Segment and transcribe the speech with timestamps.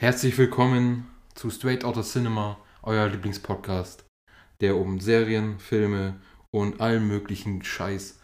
[0.00, 4.04] Herzlich willkommen zu Straight Outta Cinema, euer Lieblingspodcast,
[4.60, 6.16] der um Serien, Filme
[6.50, 8.18] und allen möglichen Scheiß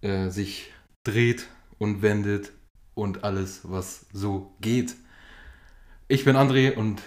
[0.00, 0.72] äh, sich
[1.06, 1.46] dreht
[1.78, 2.52] und wendet
[2.94, 4.96] und alles, was so geht.
[6.08, 7.02] Ich bin André und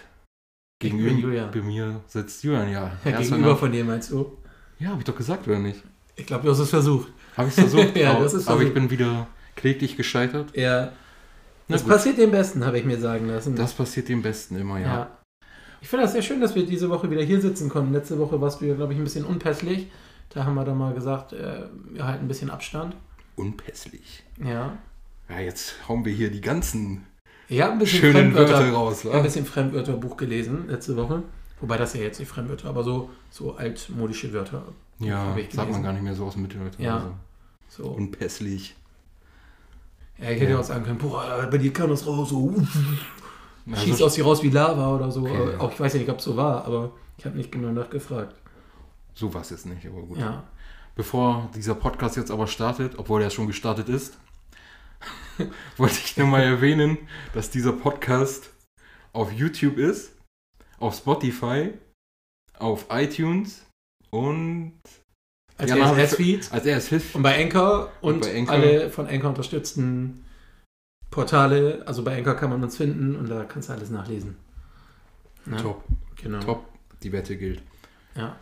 [0.79, 2.98] gegenüber bei mir sitzt Julian, ja.
[3.04, 4.38] Gegenüber von dir meinst du?
[4.79, 5.84] Ja, habe ich doch gesagt, oder nicht?
[6.16, 7.11] Ich glaube, du hast es versucht.
[7.36, 8.89] Habe ich versucht, Ja, aber, das ist aber ich versucht.
[8.89, 10.55] bin wieder kläglich gescheitert.
[10.55, 10.91] Ja.
[11.71, 11.91] Das gut.
[11.91, 13.55] passiert dem Besten, habe ich mir sagen lassen.
[13.55, 14.88] Das passiert dem Besten immer, ja.
[14.88, 15.17] ja.
[15.81, 17.91] Ich finde das sehr schön, dass wir diese Woche wieder hier sitzen konnten.
[17.93, 19.88] Letzte Woche warst du ja, glaube ich, ein bisschen unpässlich.
[20.29, 22.95] Da haben wir dann mal gesagt, äh, wir halten ein bisschen Abstand.
[23.35, 24.23] Unpässlich.
[24.43, 24.77] Ja.
[25.27, 27.05] Ja, jetzt hauen wir hier die ganzen
[27.59, 28.99] habe ein bisschen schönen Wörter raus.
[28.99, 29.23] ich hab ein wa?
[29.23, 31.23] bisschen Fremdwörterbuch gelesen letzte Woche.
[31.59, 34.63] Wobei das ja jetzt nicht Fremdwörter, aber so, so altmodische Wörter.
[34.99, 36.81] Ja, sagt man gar nicht mehr so aus dem Mittelalter.
[36.81, 36.95] Ja.
[36.95, 37.13] Also.
[37.67, 37.90] So.
[37.90, 38.76] Unpässlich.
[40.21, 40.59] Ja, ich hätte Ja.
[40.59, 42.54] auch sagen können, boah, bei dir kam das raus, so
[43.70, 45.21] Also, schießt aus dir raus wie Lava oder so.
[45.21, 45.55] Okay.
[45.57, 48.35] Auch ich weiß ja nicht, ob es so war, aber ich habe nicht genau nachgefragt.
[49.13, 50.18] so war es jetzt nicht, aber gut.
[50.18, 50.43] Ja.
[50.96, 54.18] Bevor dieser Podcast jetzt aber startet, obwohl er schon gestartet ist,
[55.77, 56.98] wollte ich nur mal erwähnen,
[57.34, 58.51] dass dieser Podcast
[59.13, 60.13] auf YouTube ist,
[60.79, 61.74] auf Spotify,
[62.59, 63.65] auf iTunes
[64.12, 64.74] und
[65.57, 68.53] Als Ja, RSS-Feed als RSS und bei Anchor und, Und bei Anchor.
[68.56, 70.24] alle von Anchor unterstützten
[71.09, 71.84] Portale.
[71.85, 74.38] Also bei Anchor kann man uns finden und da kannst du alles nachlesen.
[75.50, 75.84] Ja, Top,
[76.22, 76.40] Genau.
[76.40, 76.66] top,
[77.03, 77.62] die Wette gilt.
[78.16, 78.35] Ja.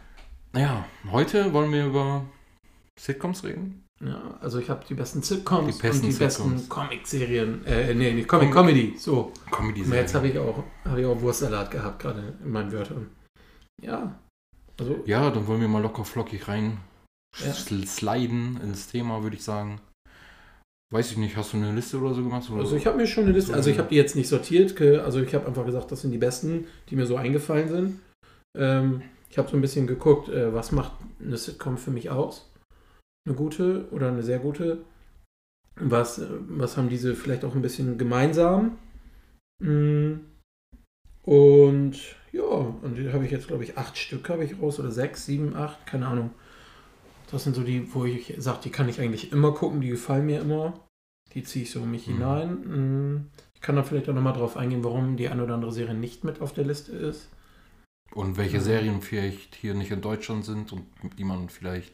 [0.54, 2.26] Naja, heute wollen wir über
[3.00, 3.84] Sitcoms reden.
[4.04, 6.54] ja, also ich habe die besten Sitcoms Die besten und die Sitcoms.
[6.54, 7.66] besten Comic-Serien.
[7.66, 8.96] Äh, nee, nicht Comic, Com- Comedy.
[8.98, 9.32] So.
[9.52, 13.10] Comedy Und jetzt habe ich auch, habe ich auch Wurstsalat gehabt, gerade in meinen Wörtern.
[13.82, 14.16] Ja.
[14.80, 16.78] Also, Ja, dann wollen wir mal locker flockig rein
[17.38, 17.52] Ja.
[17.52, 19.80] sl- sliden ins Thema, würde ich sagen.
[20.92, 22.50] Weiß ich nicht, hast du eine Liste oder so gemacht?
[22.50, 22.62] Oder?
[22.62, 25.22] Also ich habe mir schon eine Liste, also ich habe die jetzt nicht sortiert, also
[25.22, 28.00] ich habe einfach gesagt, das sind die besten, die mir so eingefallen sind.
[28.58, 32.50] Ähm, ich habe so ein bisschen geguckt, äh, was macht eine Sitcom für mich aus?
[33.28, 34.80] Eine gute oder eine sehr gute?
[35.76, 38.80] Was, äh, was haben diese vielleicht auch ein bisschen gemeinsam?
[39.62, 40.22] Mm.
[41.23, 42.00] Und
[42.32, 45.28] ja, und die habe ich jetzt, glaube ich, acht Stück habe ich raus oder sechs,
[45.28, 46.32] sieben, acht, keine Ahnung.
[47.32, 50.26] Das sind so die, wo ich sage, die kann ich eigentlich immer gucken, die gefallen
[50.26, 50.73] mir immer.
[51.34, 52.12] Die ziehe ich so in mich Mhm.
[52.14, 52.52] hinein.
[52.54, 53.30] Mm.
[53.54, 56.23] Ich kann da vielleicht auch nochmal drauf eingehen, warum die eine oder andere Serie nicht
[56.23, 57.30] mit auf der Liste ist.
[58.16, 58.64] Und welche Ja.
[58.64, 60.86] Serien vielleicht hier nicht in Deutschland sind und
[61.20, 61.94] die man vielleicht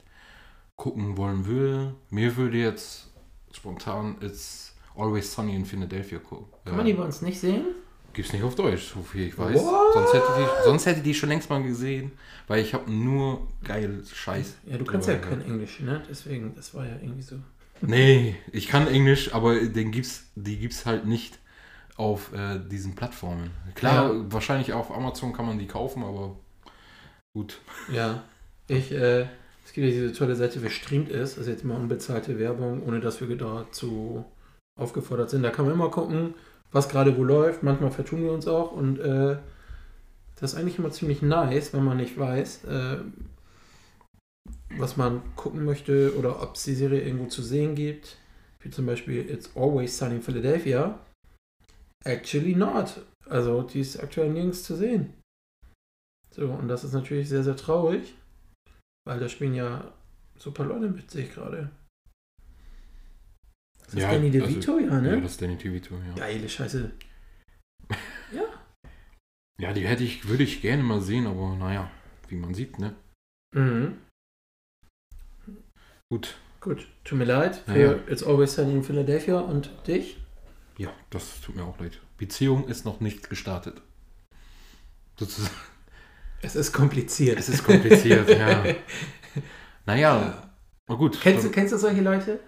[0.77, 1.93] gucken wollen will.
[2.09, 3.11] Mir würde jetzt
[3.51, 6.45] spontan It's Always Sunny in Philadelphia gucken.
[6.63, 7.65] Kann man die bei uns nicht sehen?
[8.15, 9.55] Gibt's nicht auf Deutsch, so viel ich weiß.
[9.55, 9.93] What?
[9.93, 12.13] Sonst hätte, die, sonst hätte die schon längst mal gesehen,
[12.47, 14.55] weil ich habe nur geil Scheiß.
[14.65, 15.41] Ja, du kannst ja kein.
[15.41, 16.01] Englisch, ne?
[16.09, 17.35] Deswegen, das war ja irgendwie so.
[17.81, 21.39] Nee, ich kann Englisch, aber den gibt's, die gibt's halt nicht
[21.97, 23.51] auf äh, diesen Plattformen.
[23.75, 24.25] Klar, Ja.
[24.31, 26.37] wahrscheinlich auf Amazon kann man die kaufen, aber
[27.33, 27.59] gut.
[27.91, 28.23] Ja.
[28.67, 29.23] Ich, äh,
[29.65, 33.01] es gibt ja diese tolle Seite, wer streamt ist, also jetzt mal unbezahlte Werbung, ohne
[33.01, 34.23] dass wir dazu
[34.79, 35.43] aufgefordert sind.
[35.43, 36.33] Da kann man immer gucken,
[36.75, 37.63] was gerade wo läuft.
[37.63, 39.37] Manchmal vertun wir uns auch und äh,
[40.35, 42.97] das ist eigentlich immer ziemlich nice, wenn man nicht weiß, äh,
[44.77, 48.17] was man gucken möchte oder ob es die Serie irgendwo zu sehen gibt.
[48.59, 50.99] Wie zum Beispiel It's Always Sunny in Philadelphia.
[52.03, 53.01] Actually not.
[53.29, 55.13] Also die ist aktuell nirgends zu sehen.
[56.31, 58.15] So, und das ist natürlich sehr, sehr traurig,
[59.07, 59.93] weil da spielen ja
[60.35, 61.69] super Leute mit, sehe ich gerade.
[63.85, 65.15] Das ist Ja, Danny also- DeVito, ja, ne?
[65.15, 66.13] Ja, das ist Danny DeVito, ja.
[66.15, 66.91] Geile Scheiße.
[69.57, 71.89] Ja, die hätte ich, würde ich gerne mal sehen, aber naja,
[72.27, 72.93] wie man sieht, ne?
[73.53, 73.95] Mhm.
[76.09, 76.35] Gut.
[76.59, 77.93] Gut, tut mir leid für Ja.
[78.09, 80.17] It's Always Sunny in Philadelphia und dich.
[80.77, 82.01] Ja, das tut mir auch leid.
[82.17, 83.81] Beziehung ist noch nicht gestartet.
[85.17, 85.55] Sozusagen.
[86.41, 87.39] Es ist kompliziert.
[87.39, 88.63] Es ist kompliziert, ja.
[89.85, 90.51] Naja,
[90.87, 91.19] na gut.
[91.21, 92.39] Kennst du, kennst du solche Leute?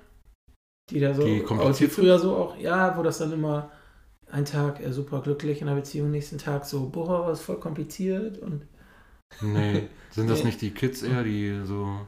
[0.89, 3.71] Die da so, Die kompliziert die früher so auch, ja, wo das dann immer
[4.31, 8.37] ein Tag äh, super glücklich in der Beziehung, nächsten Tag so, boah, was voll kompliziert
[8.39, 8.65] und
[9.41, 10.45] Nee, sind das Nee.
[10.45, 11.99] nicht die Kids eher, die so.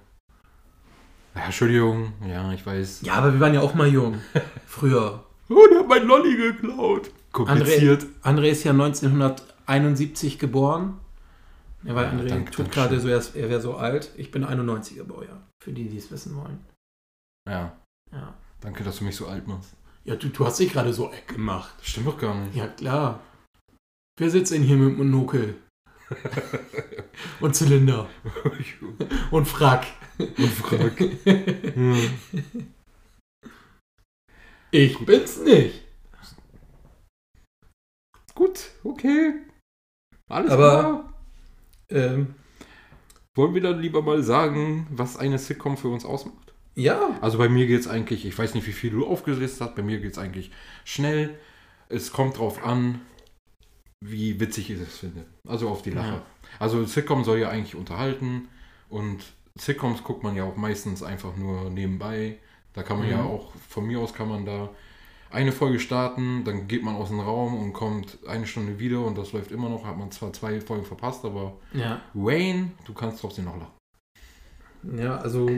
[1.35, 3.01] Ja, Entschuldigung, ja, ich weiß.
[3.03, 4.19] ja, aber wir waren ja auch mal jung.
[4.65, 5.23] Früher.
[5.49, 7.11] Oh, der hat mein Lolli geklaut.
[7.31, 8.05] Kompliziert.
[8.23, 10.99] André ist ja 1971 geboren.
[11.83, 14.11] Ja, weil Ja, André danke, tut gerade so, er, er wäre so alt.
[14.17, 15.41] Ich bin 91er Baujahr.
[15.63, 16.59] Für die, die es wissen wollen.
[17.47, 17.77] Ja,
[18.11, 19.73] Ja, danke, dass du mich so alt machst.
[20.05, 21.73] ja du, du hast dich gerade so Eck gemacht.
[21.77, 22.55] Das stimmt doch gar nicht.
[22.55, 23.21] Ja, klar.
[24.19, 25.55] Wer sitzt denn hier mit Monokel?
[27.39, 28.09] Und Zylinder.
[29.31, 29.85] Und Frack.
[30.17, 30.99] Und Frack.
[30.99, 32.13] Hm.
[34.71, 35.83] Ich bin's nicht.
[38.35, 39.33] Gut, Okay.
[40.29, 41.13] Alles Aber- klar.
[41.89, 42.35] Ähm,
[43.35, 46.48] Wollen wir dann lieber mal sagen, was eine Sitcom für uns ausmacht?
[46.79, 49.75] Ja, Also bei mir geht es eigentlich, ich weiß nicht, wie viel du aufgelistet hast,
[49.75, 50.51] bei mir geht es eigentlich
[50.85, 51.37] schnell.
[51.89, 53.01] Es kommt drauf an,
[54.05, 55.25] wie witzig ich es finde.
[55.47, 56.07] Also auf die Lache.
[56.13, 56.25] Ja.
[56.59, 58.47] Also Sitcom soll ja eigentlich unterhalten
[58.89, 59.23] und
[59.59, 62.37] Sitcoms guckt man ja auch meistens einfach nur nebenbei.
[62.73, 63.11] Da kann man Mhm.
[63.13, 64.69] ja auch, von mir aus kann man da
[65.31, 69.17] eine Folge starten, dann geht man aus dem Raum und kommt eine Stunde wieder und
[69.17, 69.85] das läuft immer noch.
[69.85, 71.99] Hat man zwar zwei Folgen verpasst, aber ja.
[72.13, 74.97] Wayne, du kannst trotzdem noch lachen.
[74.97, 75.49] Ja, also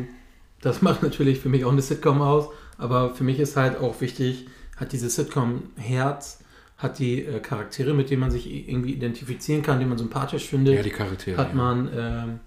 [0.62, 4.02] das macht natürlich für mich auch eine Sitcom aus, aber für mich ist halt auch
[4.02, 4.48] wichtig,
[4.78, 6.40] hat diese Sitcom Herz,
[6.78, 10.76] hat die äh, Charaktere, mit denen man sich irgendwie identifizieren kann, die man sympathisch findet,
[10.76, 11.38] Ja, die Charaktere.
[11.38, 11.56] hat ja.
[11.56, 12.40] man ähm,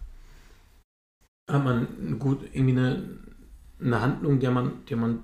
[1.48, 3.18] hat man gut irgendwie eine,
[3.80, 5.22] eine Handlung, der man, der man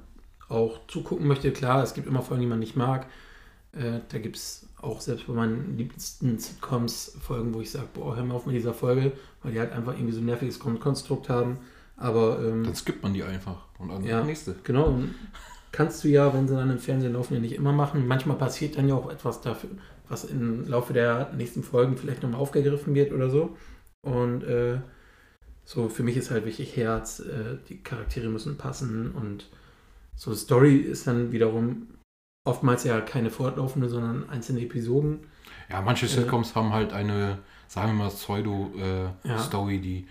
[0.48, 1.52] auch zugucken möchte.
[1.52, 3.06] Klar, es gibt immer Folgen, die man nicht mag.
[3.72, 8.16] Äh, da gibt es auch selbst bei meinen liebsten Sitcoms Folgen, wo ich sage, boah,
[8.16, 9.12] hör mal auf mit dieser Folge,
[9.42, 11.58] weil die halt einfach irgendwie so ein nerviges Kon- Konstrukt haben.
[12.00, 14.20] Aber ähm, Dann skippt man die einfach und dann Ja.
[14.22, 14.56] die nächste.
[14.64, 15.14] genau, und
[15.70, 18.06] kannst du ja, wenn sie dann im Fernsehen laufen, ja nicht immer machen.
[18.08, 19.70] Manchmal passiert dann ja auch etwas dafür,
[20.08, 23.56] was im Laufe der nächsten Folgen vielleicht nochmal aufgegriffen wird oder so.
[24.02, 24.78] Und äh,
[25.64, 29.48] so für mich ist halt wichtig Herz, äh, die Charaktere müssen passen und
[30.16, 31.86] so Story ist dann wiederum
[32.44, 35.20] oftmals ja keine fortlaufende, sondern einzelne Episoden.
[35.70, 36.08] Ja, manche Äh.
[36.08, 37.38] Sitcoms haben halt eine,
[37.68, 39.80] sagen wir mal, Pseudo-Story, Ja.
[39.80, 40.06] die,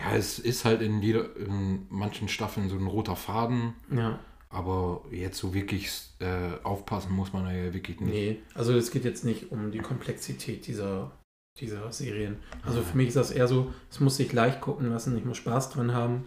[0.00, 4.18] ja, es ist halt in jeder, in manchen Staffeln so ein roter Faden, Ja,
[4.48, 8.10] aber jetzt so wirklich äh, aufpassen muss man ja wirklich nicht.
[8.12, 11.12] nee, also es geht jetzt nicht um die Komplexität dieser,
[11.60, 12.36] dieser Serien.
[12.62, 12.84] Also Ja.
[12.84, 15.70] für mich ist das eher so, es muss sich leicht gucken lassen, ich muss Spaß
[15.70, 16.24] dran haben,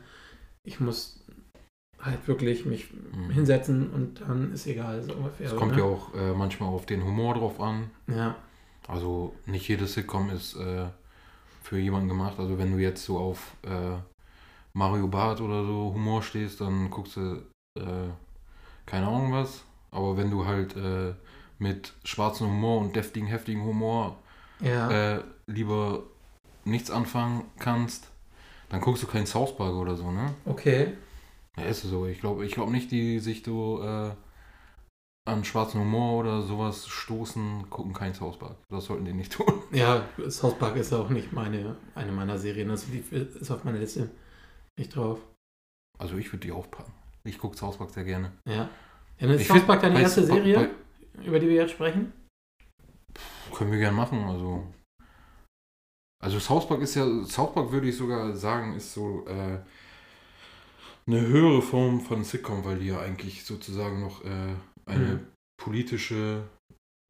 [0.64, 1.20] ich muss
[2.00, 3.30] halt wirklich mich Mhm.
[3.32, 5.48] hinsetzen und dann ist egal, so ungefähr.
[5.48, 5.78] Es kommt ne?
[5.80, 7.90] ja auch äh, manchmal auf den Humor drauf an.
[8.08, 8.36] Ja,
[8.88, 10.88] Also nicht jede Sitcom ist äh,
[11.74, 12.36] für jemanden gemacht.
[12.38, 13.98] Also wenn du jetzt so auf äh,
[14.74, 17.42] Mario Barth oder so Humor stehst, dann guckst du
[17.80, 18.12] äh,
[18.86, 19.64] keine Ahnung was.
[19.90, 21.16] Aber wenn du halt äh,
[21.58, 24.18] mit schwarzem Humor und deftigen, heftigen Humor
[24.60, 26.04] ja, äh, lieber
[26.64, 28.08] nichts anfangen kannst,
[28.70, 30.32] dann guckst du keinen South Park oder so, ne?
[30.46, 30.94] okay.
[31.58, 32.06] Ja, ist so.
[32.06, 34.12] Ich glaube ich glaub nicht, die sich so äh,
[35.26, 38.58] an schwarzen Humor oder sowas stoßen, gucken keinen South Park.
[38.70, 39.46] Das sollten die nicht tun.
[39.72, 43.80] Ja, South Park ist auch nicht meine, eine meiner Serien, also die ist auf meiner
[43.80, 44.12] Liste
[44.78, 45.20] nicht drauf.
[45.98, 46.94] Also ich würde die aufpacken.
[47.24, 48.32] Ich gucke South Park sehr gerne.
[48.48, 48.70] Ja.
[49.18, 50.70] ja ist Ich South Park deine erste Serie,
[51.24, 52.14] über die wir jetzt sprechen?
[53.52, 54.24] Können wir gerne machen.
[54.26, 54.68] Also,
[56.24, 59.60] also South Park ist ja, South Park würde ich sogar sagen, ist so äh,
[61.08, 65.28] eine höhere Form von Sitcom, weil die ja eigentlich sozusagen noch äh, eine Mhm.
[65.62, 66.48] politische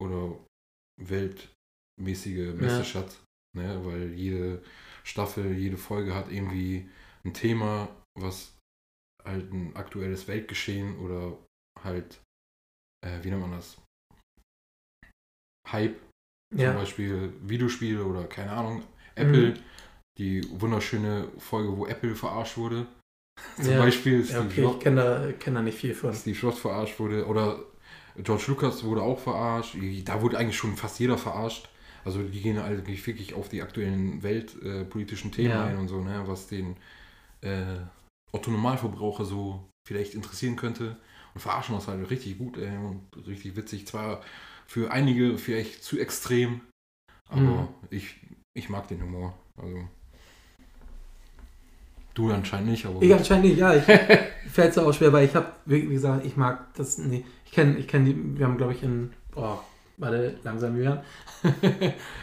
[0.02, 0.38] oder
[1.02, 3.20] weltmäßige Message hat.
[3.56, 3.84] Ne?
[3.86, 4.64] Weil jede
[5.04, 6.90] Staffel, jede Folge hat irgendwie
[7.26, 7.90] ein Thema,
[8.20, 8.58] was
[9.24, 11.38] halt ein aktuelles Weltgeschehen oder
[11.82, 12.22] halt,
[13.06, 13.78] äh, wie nennt man das?
[15.70, 16.00] Hype
[16.52, 16.74] zum Ja.
[16.74, 18.84] Beispiel Videospiele oder keine Ahnung,
[19.16, 19.64] Apple, Mhm.
[20.20, 22.86] die wunderschöne Folge, wo Apple verarscht wurde.
[23.56, 23.80] Zum Ja.
[23.82, 26.14] Beispiel Ja, Steve, okay, Jobs, ich kenne da, kenn da nicht viel von.
[26.14, 27.60] Steve Jobs verarscht wurde oder
[28.18, 29.76] George Lucas wurde auch verarscht.
[30.06, 31.70] Da wurde eigentlich schon fast jeder verarscht.
[32.06, 35.66] Also die gehen eigentlich wirklich auf die aktuellen weltpolitischen äh, Themen Ja.
[35.66, 36.76] ein und so, ne, was den
[37.42, 37.78] äh,
[38.32, 40.98] Otto Normalverbraucher so vielleicht interessieren könnte.
[41.34, 43.88] Und verarschen das halt richtig gut ey, und richtig witzig.
[43.88, 44.22] Zwar
[44.68, 46.62] für einige vielleicht zu extrem,
[47.30, 47.68] aber Mhm.
[47.90, 48.18] ich,
[48.54, 49.38] ich mag den Humor.
[49.58, 49.88] Also
[52.14, 53.74] du anscheinend nicht, aber Ich anscheinend nicht, ja.
[53.74, 53.84] Ich
[54.52, 57.78] fällt es auch schwer, weil ich habe, wie gesagt, ich mag das, nee, ich kenne,
[57.78, 59.58] ich kenne die, wir haben glaube ich in, oh,
[59.98, 61.04] warte, langsam wieder.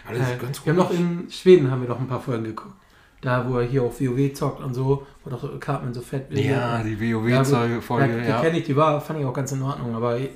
[0.06, 2.74] alles Äh, ganz wir haben noch in Schweden haben wir noch ein paar Folgen geguckt.
[3.22, 6.40] Da, wo er hier auf WoW zockt und so, wo doch Cartman so fett wird.
[6.40, 7.22] Ja, die gut.
[7.22, 8.40] WoW-Folge, Ja, die ja.
[8.40, 10.30] kenne ich, die war, fand ich auch ganz in Ordnung, aber ich,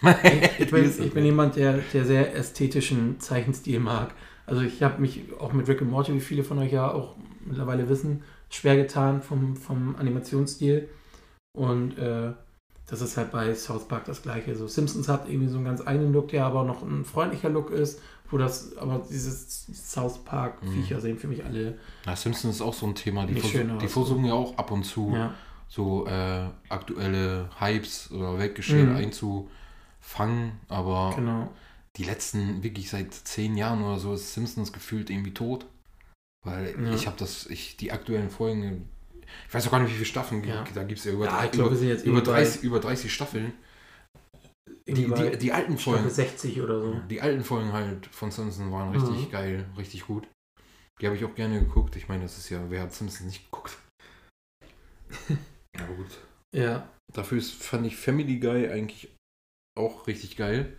[0.58, 4.14] ich, bin, ich bin jemand, der, der sehr ästhetischen Zeichenstil mag.
[4.46, 7.16] Also ich habe mich auch mit Rick and Morty, wie viele von euch ja auch
[7.44, 10.88] mittlerweile wissen, schwer getan vom, vom Animationsstil.
[11.52, 12.32] Und äh,
[12.86, 14.54] das ist halt bei South Park das gleiche.
[14.56, 17.70] So Simpsons hat irgendwie so einen ganz eigenen Look, der aber noch ein freundlicher Look
[17.70, 21.00] ist, wo das, aber dieses South Park-Viecher Mhm.
[21.00, 21.78] sehen für mich alle.
[22.06, 23.26] Na, Simpsons ist auch so ein Thema.
[23.26, 25.34] Die, vers die versuchen ja auch ab und zu Ja,
[25.68, 28.96] so äh, aktuelle Hypes oder Weltgeschehen Mhm.
[28.96, 31.48] einzufangen, aber genau.
[31.96, 35.66] die letzten, wirklich seit zehn Jahren oder so, ist Simpsons gefühlt irgendwie tot.
[36.44, 36.94] Weil Ja.
[36.94, 38.88] ich habe das, ich, die aktuellen Folgen,
[39.46, 40.62] ich weiß auch gar nicht, wie viele Staffeln Ja.
[40.64, 40.76] gibt.
[40.76, 42.62] Da gibt es ja über, Ja, ich über, wir sind jetzt über, irgendwie bei- 30,
[42.62, 43.52] über 30 Staffeln.
[44.88, 46.10] Die, die, die alten Staffel Folgen.
[46.10, 47.00] 60 oder so.
[47.08, 49.30] Die alten Folgen halt von Simpsons waren richtig Mhm.
[49.30, 50.26] geil, richtig gut.
[51.00, 51.94] Die habe ich auch gerne geguckt.
[51.96, 53.78] Ich meine, das ist ja, wer hat Simpsons nicht geguckt?
[55.78, 56.18] Aber gut.
[56.54, 56.88] Ja.
[57.12, 59.14] Dafür ist, fand ich Family Guy eigentlich
[59.78, 60.76] auch richtig geil.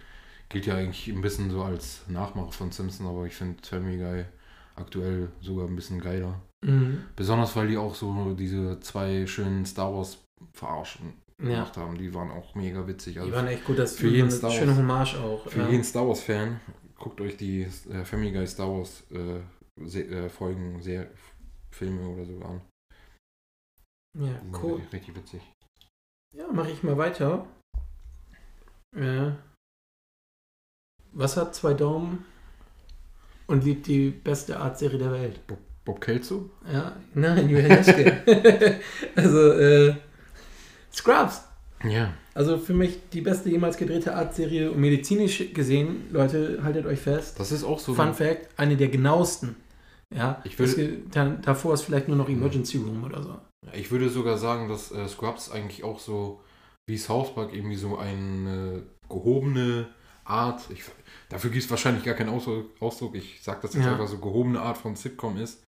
[0.50, 4.26] Gilt ja eigentlich ein bisschen so als Nachmacher von Simpsons, aber ich finde Family Guy
[4.82, 6.42] aktuell sogar ein bisschen geiler.
[6.66, 7.04] Mhm.
[7.16, 10.18] Besonders weil die auch so diese zwei schönen Star Wars
[10.54, 11.46] Verarschen Ja.
[11.50, 11.98] gemacht haben.
[11.98, 13.14] Die waren auch mega witzig.
[13.14, 15.48] Die Also waren echt gut, das für jeden Star Wars- schöne Hommage auch.
[15.48, 15.70] für ja.
[15.70, 16.60] jeden Star Wars Fan,
[16.98, 19.40] guckt euch die äh, Family Guy Star Wars äh,
[19.86, 21.10] Se äh, Folgen, sehr
[21.72, 22.62] Filme oder so an.
[24.20, 24.74] ja, Die cool.
[24.76, 25.42] Richtig, richtig witzig.
[26.36, 27.48] Ja, mache ich mal weiter.
[28.96, 29.32] Äh,
[31.14, 32.26] was hat zwei Daumen
[33.52, 35.40] und liebt die beste Artserie der Welt?
[35.84, 36.50] Bob Kelso?
[36.72, 38.80] Ja, nein, Julian Jeschke.
[39.16, 39.96] also, äh,
[40.94, 41.44] Scrubs.
[41.84, 42.14] Ja.
[42.34, 47.40] Also für mich die beste jemals gedrehte Artserie und medizinisch gesehen, Leute, haltet euch fest.
[47.40, 47.94] Das ist auch so.
[47.94, 49.56] Fun Fact, eine der genauesten.
[50.14, 53.38] Ja, Ich gibt- dann, davor ist vielleicht nur noch Emergency Room oder so.
[53.74, 56.42] Ich würde sogar sagen, dass äh, Scrubs eigentlich auch so
[56.88, 59.88] wie South Park irgendwie so eine gehobene
[60.24, 60.84] Art, ich,
[61.30, 63.94] dafür gibt es wahrscheinlich gar keinen Ausdruck, ich sage das jetzt Ja.
[63.94, 65.64] einfach so, gehobene Art von Sitcom ist,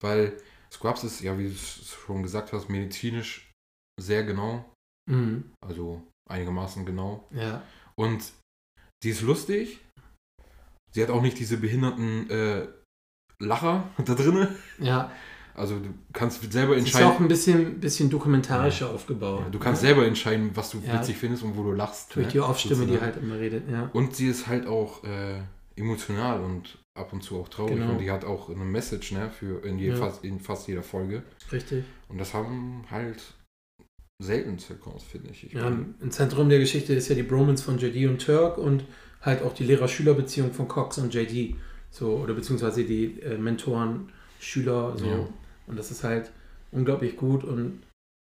[0.00, 0.36] weil
[0.72, 3.50] Scrubs ist, ja, wie du es schon gesagt hast, medizinisch
[4.00, 4.64] sehr genau,
[5.10, 5.52] Mhm.
[5.64, 7.28] also einigermaßen genau.
[7.30, 7.62] Ja.
[7.96, 8.32] Und
[9.02, 9.80] die ist lustig.
[10.92, 12.68] Sie hat auch nicht diese behinderten äh,
[13.42, 14.56] Lacher da drinne.
[14.78, 15.12] Ja.
[15.54, 17.08] Also du kannst selber Es ist entscheiden.
[17.08, 19.42] auch ein bisschen, bisschen dokumentarischer aufgebaut.
[19.44, 19.88] Ja, du kannst ja.
[19.88, 20.98] selber entscheiden, was du Ja.
[20.98, 22.14] witzig findest und wo du lachst.
[22.16, 22.32] Durch ne?
[22.32, 23.88] die Off-Stimme, die halt immer redet, ja.
[23.92, 25.40] Und sie ist halt auch äh,
[25.76, 27.76] emotional und ab und zu auch traurig.
[27.76, 27.92] Genau.
[27.92, 29.96] Und die hat auch eine Message, ne, für in, je, Ja.
[29.96, 31.22] fast, in fast jeder Folge.
[31.52, 31.84] Richtig.
[32.08, 33.22] Und das haben halt
[34.22, 35.46] selten Sitcoms, finde ich.
[35.46, 38.84] ich Ja, Im Zentrum der Geschichte ist ja die Bromance von JD und Turk und
[39.22, 41.56] halt auch die Lehrer-Schüler-Beziehung von Cox und JD.
[41.90, 45.28] So, oder beziehungsweise die äh, Mentoren, Schüler, so.
[45.66, 46.30] Und das ist halt
[46.72, 47.44] unglaublich gut.
[47.44, 47.82] Und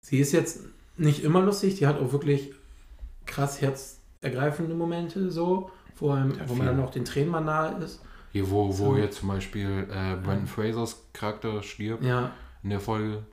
[0.06, 0.62] sie ist jetzt
[0.98, 2.54] nicht immer lustig, die hat auch wirklich
[3.26, 7.76] krass herzergreifende Momente, so, wo, einem, Ja, wo man dann auch den Tränen mal nahe
[7.84, 8.02] ist.
[8.32, 8.98] Hier, wo, wo So.
[8.98, 12.32] jetzt zum Beispiel äh, Brandon Frasers Charakter stirbt Ja,
[12.64, 13.24] in der Folge.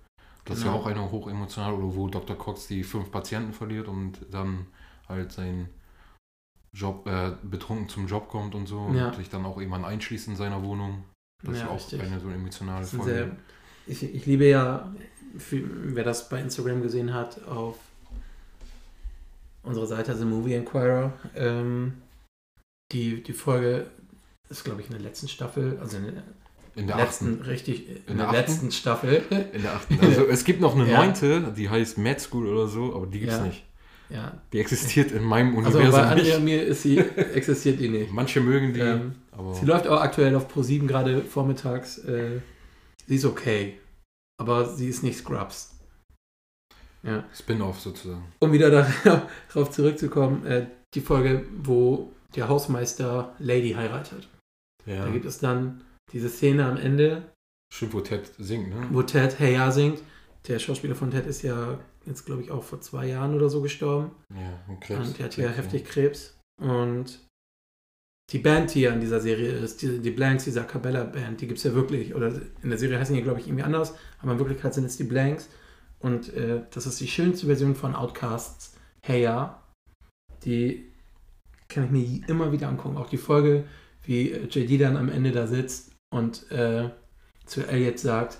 [0.44, 0.82] Das ist ja Genau.
[0.82, 2.36] auch eine hochemotional, oder wo Dr.
[2.36, 4.66] Cox die fünf Patienten verliert und dann
[5.08, 5.68] halt seinen
[6.74, 9.08] Job, äh, betrunken zum Job kommt und so Ja.
[9.08, 11.04] und sich dann auch irgendwann einschließt in seiner Wohnung.
[11.44, 12.00] Das Ja, ist auch richtig.
[12.02, 13.04] eine so emotionale Folge.
[13.12, 13.30] sehr,
[13.86, 14.92] ich, ich liebe ja,
[15.50, 17.76] wer das bei Instagram gesehen hat, auf
[19.62, 21.94] unserer Seite The Movie Inquirer, ähm,
[22.92, 23.86] die, die Folge
[24.50, 26.12] ist, glaube ich, in der letzten Staffel, also in der,
[26.74, 27.42] in der letzten, achten.
[27.44, 29.22] richtig, in, In der, der letzten Staffel.
[29.52, 29.98] In der achten.
[30.00, 30.98] Also es gibt noch eine Ja.
[31.04, 33.42] neunte, die heißt Mad School oder so, aber die gibt's Ja.
[33.44, 33.64] nicht.
[34.10, 34.32] ja.
[34.52, 36.44] Die existiert in meinem Also Universum bei Andrea nicht.
[36.44, 36.98] mir ist sie,
[37.34, 38.12] existiert die nicht.
[38.12, 39.14] Manche mögen die, Ähm,
[39.58, 41.98] Sie läuft auch aktuell auf Pro7 gerade vormittags.
[41.98, 42.40] Äh,
[43.06, 43.78] sie ist okay,
[44.40, 45.78] aber sie ist nicht Scrubs.
[47.02, 47.24] Ja.
[47.34, 48.32] Spin-off sozusagen.
[48.38, 54.28] Um wieder darauf zurückzukommen, äh, die Folge, wo der Hausmeister Lady heiratet.
[54.86, 55.04] Ja.
[55.04, 57.32] Da gibt es dann diese Szene am Ende,
[57.72, 58.86] Stimmt, wo Ted singt, ne?
[58.90, 60.02] wo Ted Hey Ja singt.
[60.46, 63.62] Der Schauspieler von Ted ist ja jetzt, glaube ich, auch vor zwei Jahren oder so
[63.62, 64.10] gestorben.
[64.34, 65.08] Ja, und Krebs.
[65.08, 66.36] Und der hat ja heftig Krebs.
[66.60, 67.20] Und
[68.32, 71.58] die Band, die ja in dieser Serie ist, die, die Blanks, dieser Cabella-Band, die gibt
[71.58, 72.14] es ja wirklich.
[72.14, 73.94] Oder in der Serie heißen die, glaube ich, irgendwie anders.
[74.20, 75.50] Aber in Wirklichkeit sind es die Blanks.
[75.98, 78.74] Und äh, das ist die schönste Version von Outcasts.
[79.02, 79.62] Hey Ja.
[80.44, 80.90] Die
[81.68, 82.96] kann ich mir immer wieder angucken.
[82.96, 83.64] Auch die Folge,
[84.04, 86.88] wie äh, JD dann am Ende da sitzt und äh,
[87.44, 88.38] zu Elliot sagt,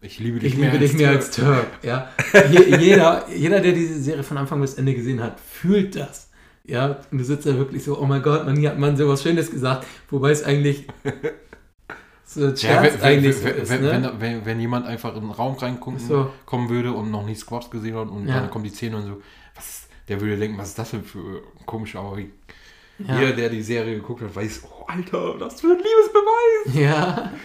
[0.00, 1.66] Ich liebe dich ich mehr liebe dich mehr als Turk.
[1.82, 2.10] Ja.
[2.50, 6.30] Je, jeder, jeder, der diese Serie von Anfang bis Ende gesehen hat, fühlt das.
[6.68, 9.22] Ja, und du sitzt da wirklich so, oh mein Gott, man, hier hat man sowas
[9.22, 10.86] Schönes gesagt, wobei es eigentlich
[12.24, 14.40] so Ja, wenn, eigentlich wenn, so ist, wenn, ne?
[14.44, 16.30] wenn, jemand einfach in den Raum reinkommen So.
[16.44, 18.40] kommen würde und noch nie Squats gesehen hat und Ja.
[18.40, 19.22] dann kommt die Szene und so,
[19.54, 23.20] was, der würde denken, was ist das denn für komisch, aber ja.
[23.20, 26.74] jeder, der die Serie geguckt hat, weiß, oh Alter, was für ein Liebesbeweis.
[26.82, 27.32] ja.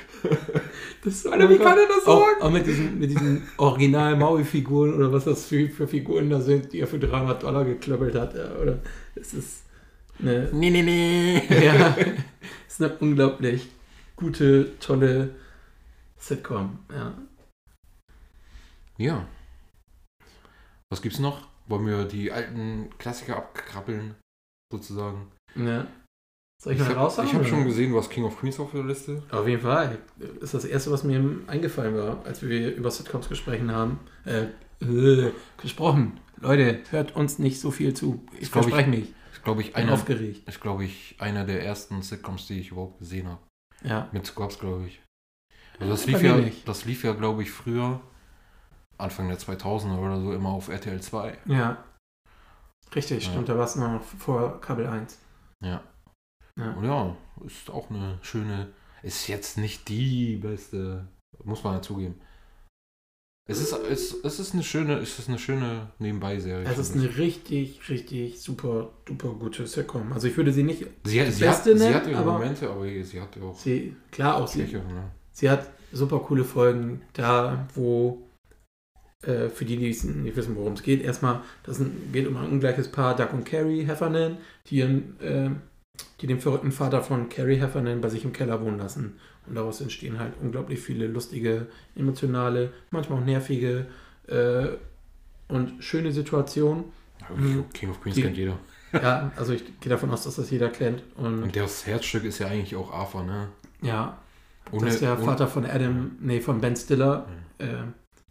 [1.04, 2.42] Das Alter, wie kann er das auch, sagen?
[2.42, 6.80] Auch mit diesen, mit diesen Original-Maui-Figuren oder was das für, für Figuren da sind, die
[6.80, 8.36] er für 300 Dollar geklöppelt hat.
[8.36, 8.80] Ja, oder
[9.16, 9.63] es ist
[10.20, 11.42] eine Nee, nee, nee.
[11.66, 11.96] ja,
[12.68, 13.68] ist eine unglaublich
[14.16, 15.32] gute, tolle
[16.18, 16.78] Sitcom.
[16.94, 17.18] Ja.
[18.98, 19.28] Ja.
[20.92, 21.48] Was gibt's noch?
[21.68, 24.16] Wollen wir die alten Klassiker abkrabbeln,
[24.72, 25.32] sozusagen?
[25.56, 25.88] ja.
[26.62, 27.27] Soll ich Ich mal habe raushauen?
[27.27, 27.46] hab oder?
[27.50, 29.24] schon gesehen, du hast King of Queens auf der Liste.
[29.32, 29.98] Auf jeden Fall.
[30.41, 34.00] Ist das erste, was mir eingefallen war, als wir über Sitcoms gesprochen haben.
[34.25, 34.44] Äh,
[34.86, 36.20] äh, gesprochen.
[36.39, 38.24] Leute, hört uns nicht so viel zu.
[38.34, 39.13] Ich Das glaub ich- verspreche mich.
[39.44, 40.48] glaube ich, bin einer, aufgeregt.
[40.48, 43.39] ist, glaube ich, einer der ersten Sitcoms, die ich überhaupt gesehen habe.
[43.84, 44.08] Ja.
[44.12, 45.01] Mit Scrubs, glaube ich.
[45.80, 46.68] Also das lief ja, nicht.
[46.68, 48.00] das lief ja, glaube ich, früher,
[49.00, 51.39] Anfang der 2000er oder so, immer auf RTL 2.
[51.48, 51.84] Ja.
[52.94, 53.32] Richtig, Ja.
[53.32, 53.50] stimmt.
[53.50, 55.18] Da war es noch vor Kabel 1.
[55.63, 55.82] Ja.
[56.62, 56.74] Ja.
[56.74, 58.70] Und ja, ist auch eine schöne,
[59.03, 61.08] ist jetzt nicht die beste,
[61.44, 62.15] muss man ja zugeben.
[63.50, 66.65] Es ist, es, es ist eine schöne, es ist eine schöne Nebenbei-Serie.
[66.70, 70.13] Es ist eine richtig, richtig super, duper gute Sitcom.
[70.13, 70.84] Also ich würde sie nicht.
[70.84, 70.88] ich.
[71.03, 73.58] sie, die sie, hat, beste sie nennen, hat ihre aber- Momente, aber sie hat auch
[73.58, 74.63] Sie, klar, auch sie.
[74.63, 75.12] Ne?
[75.32, 78.22] sie hat super coole Folgen da, wo
[79.24, 81.82] äh, für die, die nicht wissen, worum es geht, erstmal, das
[82.13, 84.38] geht um ein ungleiches Paar, Doug und Carrie Heffernan,
[84.68, 85.50] die, ihren, äh,
[86.22, 89.20] die den verrückten Vater von Carrie Heffernan bei sich im Keller wohnen lassen.
[89.48, 93.88] Und daraus entstehen halt unglaublich viele lustige, emotionale, manchmal auch nervige
[94.27, 94.67] äh,
[95.48, 96.86] und schöne Situationen.
[97.20, 97.70] Ja, Mhm.
[97.74, 98.58] King of Queens Die- kennt jeder.
[98.93, 101.03] Ja, also ich gehe davon aus, dass das jeder kennt.
[101.15, 103.48] Und Und das Herzstück ist ja eigentlich auch Arthur, ne?
[103.81, 104.17] ja,
[104.72, 107.27] Ohne, das ist der ohne- Vater von Adam, nee, von Ben Stiller,
[107.60, 107.65] Mhm.
[107.65, 107.84] äh,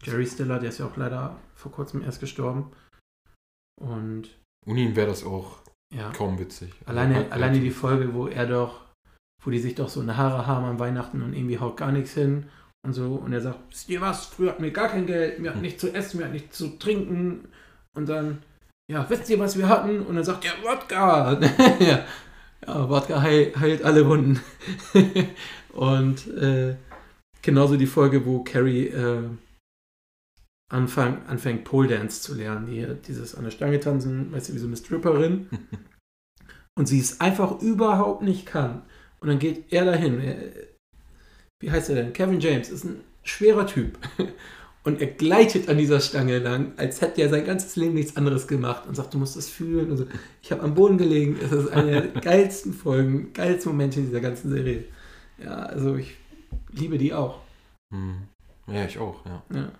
[0.03, 2.71] Jerry Stiller, der ist ja auch leider vor kurzem erst gestorben.
[3.81, 4.29] Und
[4.65, 5.59] ohne ihn wäre das auch
[5.91, 6.71] ja, kaum witzig.
[6.85, 8.81] alleine, Also, alleine die Folge, wo er doch,
[9.43, 12.13] wo die sich doch so eine Haare haben an Weihnachten und irgendwie haut gar nichts
[12.13, 12.45] hin
[12.85, 13.15] und so.
[13.15, 15.63] Und er sagt, wisst ihr was, früher hatten wir gar kein Geld, wir hatten Hm.
[15.65, 17.47] nichts zu essen, wir hatten nichts zu trinken.
[17.93, 18.41] Und dann,
[18.89, 20.01] ja, wisst ihr, was wir hatten?
[20.01, 21.39] Und dann sagt er, Wodka.
[21.79, 22.05] ja.
[22.65, 24.39] ja, Wodka heil, heilt alle Wunden.
[25.73, 26.75] und äh,
[27.41, 29.23] genauso die Folge, wo Carrie äh,
[30.71, 32.67] anfang, anfängt, Pole Dance zu lernen.
[32.67, 35.47] Die, dieses an der Stange tanzen, weißt du, wie so eine Stripperin.
[36.77, 38.83] und sie es einfach überhaupt nicht kann.
[39.19, 40.19] Und dann geht er dahin.
[40.21, 40.37] Er,
[41.61, 42.13] wie heißt er denn?
[42.13, 43.99] Kevin James ist ein schwerer Typ.
[44.83, 48.47] Und er gleitet an dieser Stange lang, als hätte er sein ganzes Leben nichts anderes
[48.47, 49.91] gemacht und sagt, du musst das fühlen.
[49.91, 50.07] Also,
[50.41, 51.37] ich habe am Boden gelegen.
[51.39, 54.85] Es ist eine der geilsten Folgen, geilsten Momente dieser ganzen Serie.
[55.37, 56.17] Ja, also ich
[56.71, 57.41] liebe die auch.
[57.93, 58.23] Hm.
[58.65, 59.43] Ja, ich auch, ja.
[59.53, 59.71] Ja,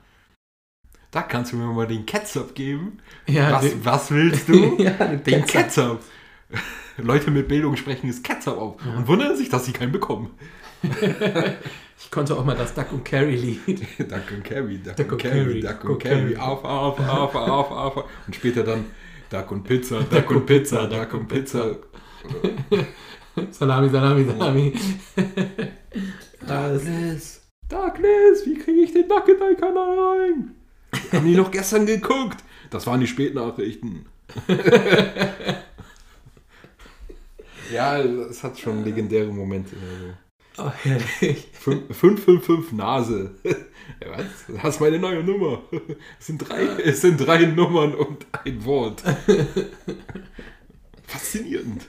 [1.11, 2.99] Da kannst du mir mal den Ketchup geben.
[3.27, 4.75] ja was, den- was willst du?
[4.77, 5.99] ja, den den Ketchup.
[5.99, 5.99] Ketchup.
[6.97, 8.93] Leute mit Bildung sprechen das Ketchup auf Ja.
[8.95, 10.29] und wundern sich, dass sie keinen bekommen.
[11.99, 13.81] ich konnte auch mal das Duck und Carry Lied.
[13.99, 18.03] Duck und Carry, Duck, Duck und Carry, Duck und Carry, auf, auf, auf, auf, auf.
[18.25, 18.85] Und später dann
[19.29, 21.75] Duck und Pizza, Duck und Pizza, Duck und Pizza.
[23.51, 24.73] Salami, Salami, Salami.
[26.47, 30.55] Douglas, Douglas, wie kriege ich den Duck in deinen Kanal rein?
[31.11, 32.43] Haben die noch gestern geguckt?
[32.69, 34.05] Das waren die Spätnachrichten.
[37.73, 39.75] ja, es hat schon legendäre Momente.
[40.57, 41.47] Oh, herrlich.
[41.53, 43.31] 555 Nase.
[43.43, 44.25] Was?
[44.63, 45.61] Das ist meine neue Nummer.
[46.19, 49.03] Es sind drei, es sind drei Nummern und ein Wort.
[51.07, 51.87] Faszinierend.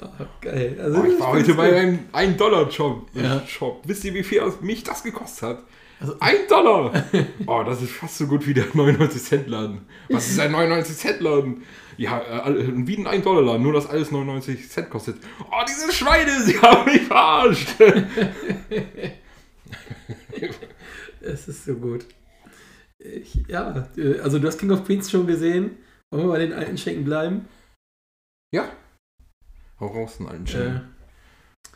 [0.00, 0.06] Oh,
[0.40, 0.78] geil.
[0.80, 3.08] Also, Oh, ich war heute bei einem 1-Dollar-Shop.
[3.14, 3.46] Ja.
[3.46, 3.82] Shop.
[3.86, 5.64] Wisst ihr, wie viel mich das gekostet hat?
[6.00, 7.04] Also- Ein Dollar!
[7.46, 9.80] Oh, das ist fast so gut wie der 99-Cent-Laden.
[10.10, 11.62] Was ist ein 99-Cent-Laden?
[11.96, 15.16] Ja, äh, wie ein 1-Dollar-Laden, nur dass alles 99 Cent kostet.
[15.50, 17.68] Oh, diese Schweine, sie haben mich verarscht!
[21.20, 22.06] Es ist so gut.
[22.98, 25.76] Ich, ja, äh, also du hast King of Queens schon gesehen.
[26.10, 27.46] Wollen wir bei den alten Schenken bleiben?
[28.54, 28.70] ja.
[29.80, 30.94] Hau raus, einen alten Äh, Schinken.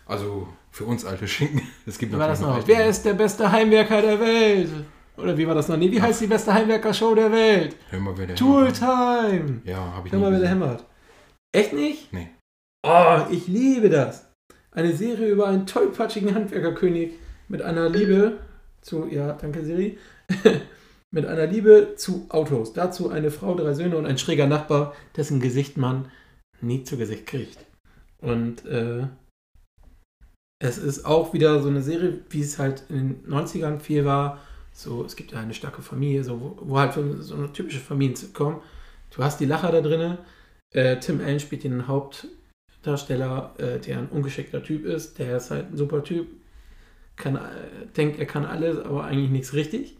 [0.07, 1.63] Also, für uns alte Schinken.
[1.87, 2.67] Es gibt wie war das noch?
[2.67, 4.71] Wer ist der beste Heimwerker der Welt?
[5.17, 5.77] Oder wie war das noch?
[5.77, 7.77] Nee, wie heißt die beste Heimwerker-Show der Welt?
[7.91, 8.79] Hör mal, wer der Tool hämmert.
[8.79, 9.61] Time!
[9.65, 10.85] Ja, habe ich Hör mal, wer der hämmert.
[11.55, 12.13] Echt nicht?
[12.13, 12.31] Nee.
[12.85, 14.33] Oh, ich liebe das.
[14.71, 17.13] Eine Serie über einen tollpatschigen Handwerkerkönig
[17.49, 18.39] mit einer Liebe
[18.81, 19.99] zu, ja, danke Siri,
[21.11, 22.73] mit einer Liebe zu Autos.
[22.73, 26.11] Dazu eine Frau, drei Söhne und ein schräger Nachbar, dessen Gesicht man
[26.63, 27.59] nie zu Gesicht kriegt.
[28.19, 29.09] Und äh,
[30.63, 34.39] es ist auch wieder so eine Serie, wie es halt in den 90ern viel war.
[34.73, 38.63] So, es gibt ja eine starke Familie, so, wo, wo halt so eine typische Familien-Sitcom.
[39.11, 40.19] Du hast die Lacher da drinne.
[40.71, 45.19] Äh, Tim Allen spielt den Hauptdarsteller, äh, der ein ungeschickter Typ ist.
[45.19, 46.29] Der ist halt ein super Typ.
[47.17, 47.41] Kann, äh,
[47.97, 49.97] denkt, er kann alles, aber eigentlich nichts richtig.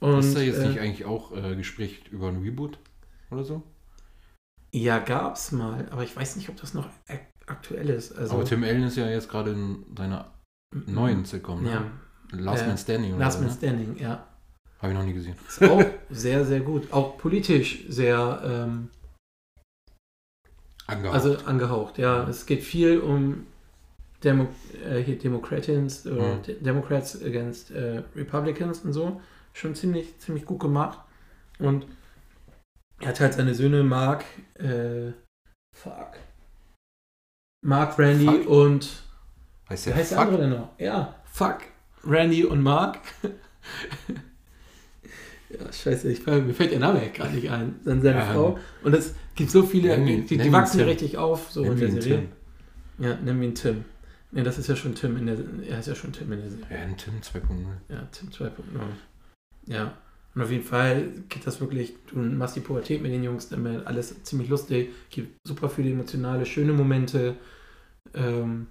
[0.00, 2.78] Und, ist da jetzt äh, nicht eigentlich auch äh, Gespräch über ein Reboot
[3.30, 3.62] oder so?
[4.70, 6.88] Ja, gab's mal, aber ich weiß nicht, ob das noch
[7.46, 8.12] ak aktuell ist.
[8.16, 10.32] Also, Aber Tim Allen ist ja jetzt gerade in seiner
[10.86, 11.70] neuen Sitcom, ne?
[11.70, 11.90] Ja,
[12.38, 13.54] Last Äh, Man Standing oder Last Man ne?
[13.54, 14.26] Standing, ja.
[14.80, 15.36] Habe ich noch nie gesehen.
[15.48, 16.92] Ist auch sehr, sehr gut.
[16.92, 18.90] Auch politisch sehr ähm,
[20.86, 21.14] Angehaucht.
[21.14, 21.98] also angehaucht.
[21.98, 23.46] Ja, es geht viel um
[24.22, 24.48] Demo
[24.84, 25.68] äh, hier Democrats,
[26.06, 26.42] äh, Mhm.
[26.42, 29.20] De- Democrats against äh, Republicans und so.
[29.54, 30.98] Schon ziemlich, ziemlich gut gemacht.
[31.58, 31.86] Und
[33.00, 35.12] er hat halt seine Söhne, Mark, äh,
[35.74, 36.18] Fuck.
[37.64, 38.46] Mark, Randy Fuck.
[38.46, 39.02] und.
[39.68, 40.68] Heißt der heißt der andere denn noch?
[40.78, 41.58] Ja, fuck.
[42.04, 42.98] Randy und Mark.
[45.50, 47.80] ja, scheiße, ich, mir fällt der Name gerade nicht ein.
[47.84, 48.58] Dann seine Ja, Frau.
[48.82, 50.90] Und es gibt so viele, nenn ihn- die, die wachsen ja Tim.
[50.92, 52.18] richtig auf, so Nenn in der Serie.
[52.98, 53.04] Tim.
[53.06, 53.84] Ja, nennen wir ihn Tim.
[54.32, 55.36] Ne, das ist ja schon Tim in der
[55.68, 56.66] Er ist ja schon Tim in der Serie.
[56.70, 57.40] Ja, Tim 2.0.
[57.88, 58.50] Ja, Tim 2.0.
[59.66, 59.92] Ja.
[60.34, 63.86] Und auf jeden Fall geht das wirklich, du machst die Pubertät mit den Jungs, wird
[63.86, 67.36] alles ziemlich lustig, gibt super viele emotionale, schöne Momente,
[68.14, 68.66] ähm,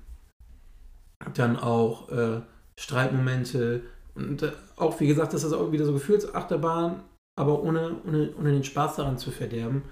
[1.34, 2.42] dann auch äh,
[2.78, 3.82] Streitmomente
[4.14, 7.02] und äh, auch, wie gesagt, das ist auch wieder so Gefühlsachterbahn,
[7.38, 9.84] aber ohne, ohne, ohne den Spaß daran zu verderben.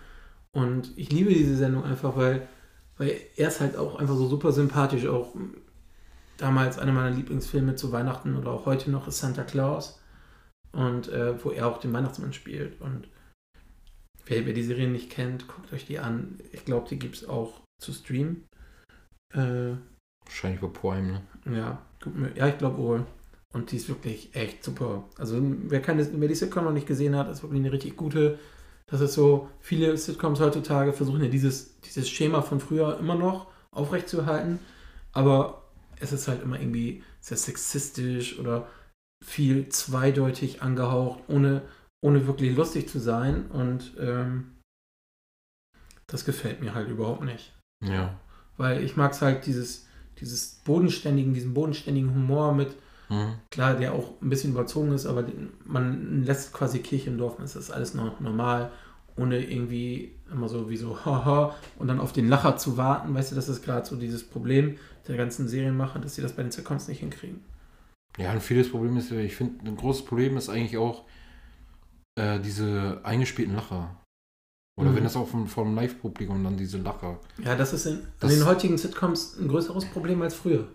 [0.52, 2.50] Und ich liebe diese Sendung einfach, weil,
[2.98, 5.34] weil er ist halt auch einfach so super sympathisch, auch
[6.38, 10.01] damals einer meiner Lieblingsfilme zu Weihnachten oder auch heute noch ist Santa Claus
[10.72, 12.80] und äh, wo er auch den Weihnachtsmann spielt.
[12.82, 13.08] Und
[14.26, 16.40] wer, wer die Serie nicht kennt, guckt euch die an.
[16.52, 18.46] Ich glaube, die gibt es auch zu streamen.
[19.34, 19.74] Äh,
[20.26, 21.58] Wahrscheinlich bei Prime, ne?
[21.58, 21.82] ja,
[22.36, 23.06] ja, ich glaube wohl.
[23.54, 25.10] Und die ist wirklich echt super.
[25.18, 28.40] Also wer, keine, wer die Sitcom noch nicht gesehen hat, ist wirklich eine richtig gute.
[28.86, 33.48] Das ist so, viele Sitcoms heutzutage versuchen ja dieses, dieses Schema von früher immer noch
[33.72, 34.60] aufrechtzuerhalten.
[35.12, 35.64] Aber
[36.00, 38.68] es ist halt immer irgendwie sehr sexistisch oder
[39.24, 41.62] viel zweideutig angehaucht, ohne,
[42.04, 43.46] ohne wirklich lustig zu sein.
[43.52, 44.58] Und ähm,
[46.08, 47.54] das gefällt mir halt überhaupt nicht.
[47.84, 48.20] Ja.
[48.58, 49.88] Weil ich mag es halt dieses,
[50.20, 52.76] dieses bodenständigen, diesen bodenständigen Humor mit,
[53.12, 53.34] Mhm.
[53.50, 55.26] klar, der auch ein bisschen überzogen ist, aber
[55.66, 58.72] man lässt quasi Kirche im Dorf, es ist alles noch normal,
[59.18, 63.32] ohne irgendwie immer so wie so haha und dann auf den Lacher zu warten, weißt
[63.34, 64.78] du, das ist gerade so dieses Problem
[65.10, 67.44] der ganzen Serienmacher, dass sie das bei den Sitcoms nicht hinkriegen.
[68.18, 71.06] Ja, und vieles Problem ist, ich finde, ein großes Problem ist eigentlich auch
[72.20, 73.96] äh, diese eingespielten Lacher.
[74.80, 74.96] Oder Mhm.
[74.98, 77.20] wenn das auch vom, vom Live-Publikum dann diese Lacher.
[77.44, 80.68] Ja, das ist in, Das- in den heutigen Sitcoms ein größeres Problem als früher.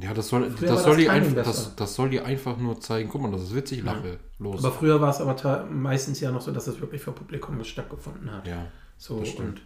[0.00, 1.50] Ja, das soll, Früher das soll, das die Timing einfach, besser.
[1.66, 3.92] das, das soll die einfach nur zeigen, guck mal, das ist witzig, Ja.
[3.92, 4.64] lache, los.
[4.64, 8.30] Aber früher war es aber meistens ja noch so, dass es wirklich vor Publikum stattgefunden
[8.32, 8.46] hat.
[8.46, 9.60] ja, So das stimmt.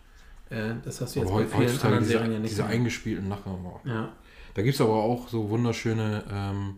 [0.51, 2.63] und äh, das hast du jetzt aber bei vielen anderen diese, Serien ja nicht diese
[2.63, 2.71] mehr.
[2.73, 3.59] eingespielten Lacher.
[3.85, 4.09] Ja.
[4.55, 6.77] Da gibt es aber auch so wunderschöne ähm,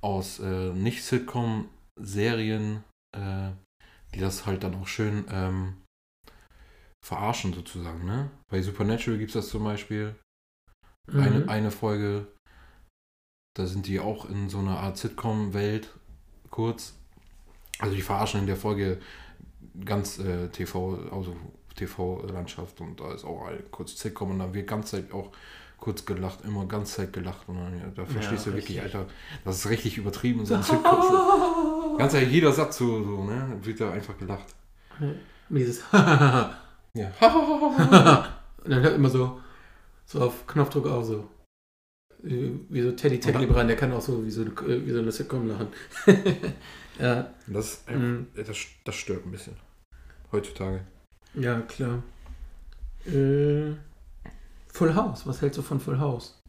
[0.00, 2.82] aus äh, Nicht-Sitcom-Serien,
[3.16, 3.50] äh,
[4.14, 5.82] die das halt dann auch schön ähm,
[7.04, 8.04] verarschen sozusagen.
[8.04, 8.30] Ne?
[8.50, 10.14] Bei Supernatural gibt es das zum Beispiel.
[11.10, 11.20] Mhm.
[11.20, 12.26] Eine, eine Folge,
[13.56, 15.94] da sind die auch in so einer Art Sitcom-Welt
[16.50, 16.94] kurz.
[17.78, 19.00] Also die verarschen in der Folge
[19.84, 21.36] ganz äh, TV, also
[21.76, 25.30] TV-Landschaft und da ist auch ein kurz Sitcom und dann wird ganz Zeit auch
[25.78, 28.96] kurz gelacht, immer ganz Zeit gelacht und dann, ja, da verstehst du wirklich, richtig.
[28.96, 29.06] Alter,
[29.44, 30.44] das ist richtig übertrieben.
[30.44, 30.54] So
[31.98, 34.46] ganz Zeit jeder Satz so, so, ne, wird da einfach gelacht.
[35.48, 37.12] Dieses Ja.
[38.64, 39.40] Und dann hört immer so,
[40.04, 41.28] so auf Knopfdruck auch so.
[42.20, 45.68] Wie so Teddy Tecklebrand, der kann auch so wie so, wie so eine Sitcom lachen.
[46.98, 48.26] ja, Das, Mhm.
[48.34, 49.54] das, das stört ein bisschen.
[50.32, 50.80] Heutzutage.
[51.34, 52.02] ja, klar.
[53.06, 53.74] Äh,
[54.78, 56.40] Full House, was hältst du von Full House?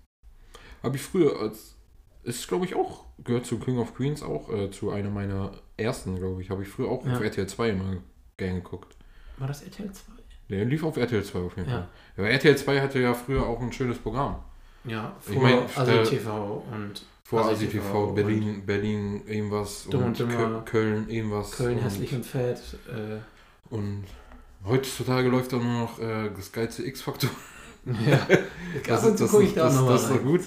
[0.83, 1.75] Habe ich früher als.
[2.23, 3.05] Ist, glaube ich, auch.
[3.23, 4.49] Gehört zu King of Queens auch.
[4.53, 6.49] Äh, zu einer meiner ersten, glaube ich.
[6.51, 7.13] Habe ich früher auch Ja.
[7.15, 7.97] auf RTL 2 immer
[8.37, 8.95] gern geguckt.
[9.37, 10.11] War das RTL 2?
[10.49, 11.75] Der lief auf RTL 2 auf jeden Ja.
[11.77, 11.87] Fall.
[12.17, 14.43] Ja, aber RTL 2 hatte ja früher auch ein schönes Programm.
[14.83, 19.21] Ja, Ich vor mein, Asi da- TV und Vor Asi Asi TV TV, Berlin, Berlin,
[19.27, 19.85] irgendwas.
[19.87, 20.65] Und.
[20.65, 21.51] Köln, irgendwas.
[21.51, 22.59] Köln hässlich und fett.
[22.87, 23.19] Äh,
[23.73, 24.05] Und
[24.65, 27.29] heutzutage läuft da nur noch äh, das geilste X-Faktor.
[28.07, 28.27] Ja,
[28.87, 30.41] das, das, das, ich da das, das ist doch gut.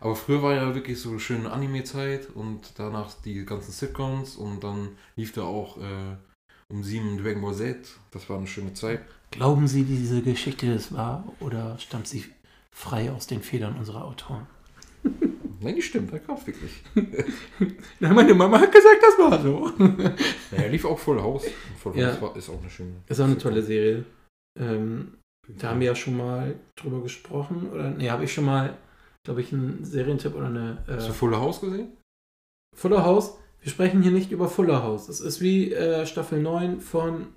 [0.00, 4.62] Aber früher war ja wirklich so eine schöne Anime-Zeit und danach die ganzen Sitcoms und
[4.62, 6.16] dann lief da auch äh,
[6.68, 7.78] um sieben Dragon Ball Z.
[8.10, 9.00] Das war eine schöne Zeit.
[9.30, 12.24] Glauben Sie, diese Geschichte ist wahr oder stammt sie
[12.70, 14.46] frei aus den Federn unserer Autoren?
[15.60, 16.82] Nein, die stimmt, da gab wirklich.
[18.00, 19.72] Na, meine Mama hat gesagt, das war so.
[20.50, 21.44] Naja, lief auch Full House.
[21.46, 22.08] Und Full Ja.
[22.12, 22.92] House war, ist auch eine schöne.
[23.08, 24.04] Ist auch eine tolle Serie.
[24.58, 25.14] Ähm,
[25.48, 27.70] da haben wir ja schon mal drüber gesprochen.
[27.70, 28.76] Oder nee, habe ich schon mal,
[29.24, 30.78] glaube ich, einen Serientipp oder eine.
[30.86, 31.96] Hast du Äh, Full House gesehen?
[32.74, 33.38] Fuller House.
[33.60, 35.06] Wir sprechen hier nicht über Fuller House.
[35.06, 37.28] Das ist wie äh, Staffel 9 von,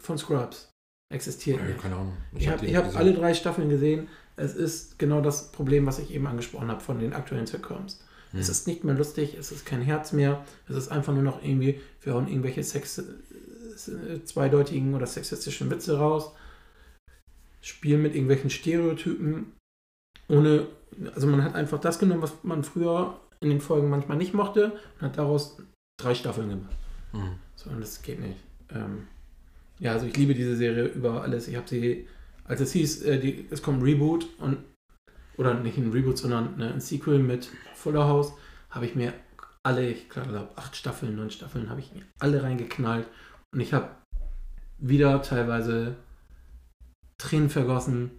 [0.00, 0.70] von Scrubs.
[1.08, 2.16] Existiert Ja, keine Ahnung.
[2.34, 4.08] Ich habe hab alle drei Staffeln gesehen.
[4.34, 8.04] Es ist genau das Problem, was ich eben angesprochen habe von den aktuellen Sitcoms.
[8.32, 8.40] Hm.
[8.40, 10.44] Es ist nicht mehr lustig, es ist kein Herz mehr.
[10.68, 15.96] Es ist einfach nur noch irgendwie, wir hauen irgendwelche Sex, äh, zweideutigen oder sexistischen Witze
[15.96, 16.32] raus,
[17.66, 19.52] spielen mit irgendwelchen Stereotypen,
[20.28, 20.66] ohne,
[21.14, 24.72] also man hat einfach das genommen, was man früher in den Folgen manchmal nicht mochte
[24.96, 25.58] und hat daraus
[26.00, 26.76] drei Staffeln gemacht.
[27.12, 27.34] Hm.
[27.54, 28.38] So, und das geht nicht.
[28.70, 29.06] Ähm,
[29.78, 31.48] ja, also ich liebe diese Serie über alles.
[31.48, 32.06] Ich habe sie
[32.48, 34.58] als es hieß, äh, die, es kommt ein Reboot und
[35.36, 38.32] oder nicht ein Reboot, sondern ne, ein Sequel mit Fuller House,
[38.70, 39.12] habe ich mir
[39.62, 43.06] alle, ich glaube, acht Staffeln, neun Staffeln, habe ich mir alle reingeknallt
[43.52, 43.90] und ich habe
[44.78, 45.96] wieder teilweise
[47.18, 48.10] Tränen vergossen,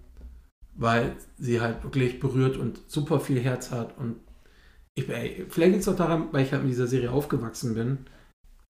[0.73, 4.19] weil sie halt wirklich berührt und super viel Herz hat und
[4.95, 8.07] ich, ey, vielleicht liegt es auch daran, weil ich halt mit dieser Serie aufgewachsen bin,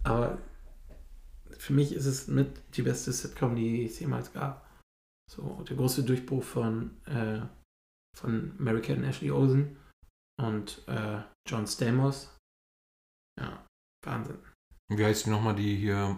[0.04, 0.38] aber
[1.58, 4.68] für mich ist es mit die beste Sitcom, die es jemals gab.
[5.30, 7.42] So, der große Durchbruch von, äh,
[8.18, 9.78] von Mary Kate und Ashley Olsen
[10.40, 12.36] und äh, John Stamos.
[13.40, 13.66] Ja,
[14.06, 14.40] Wahnsinn.
[14.90, 16.18] Wie heißt die nochmal, die hier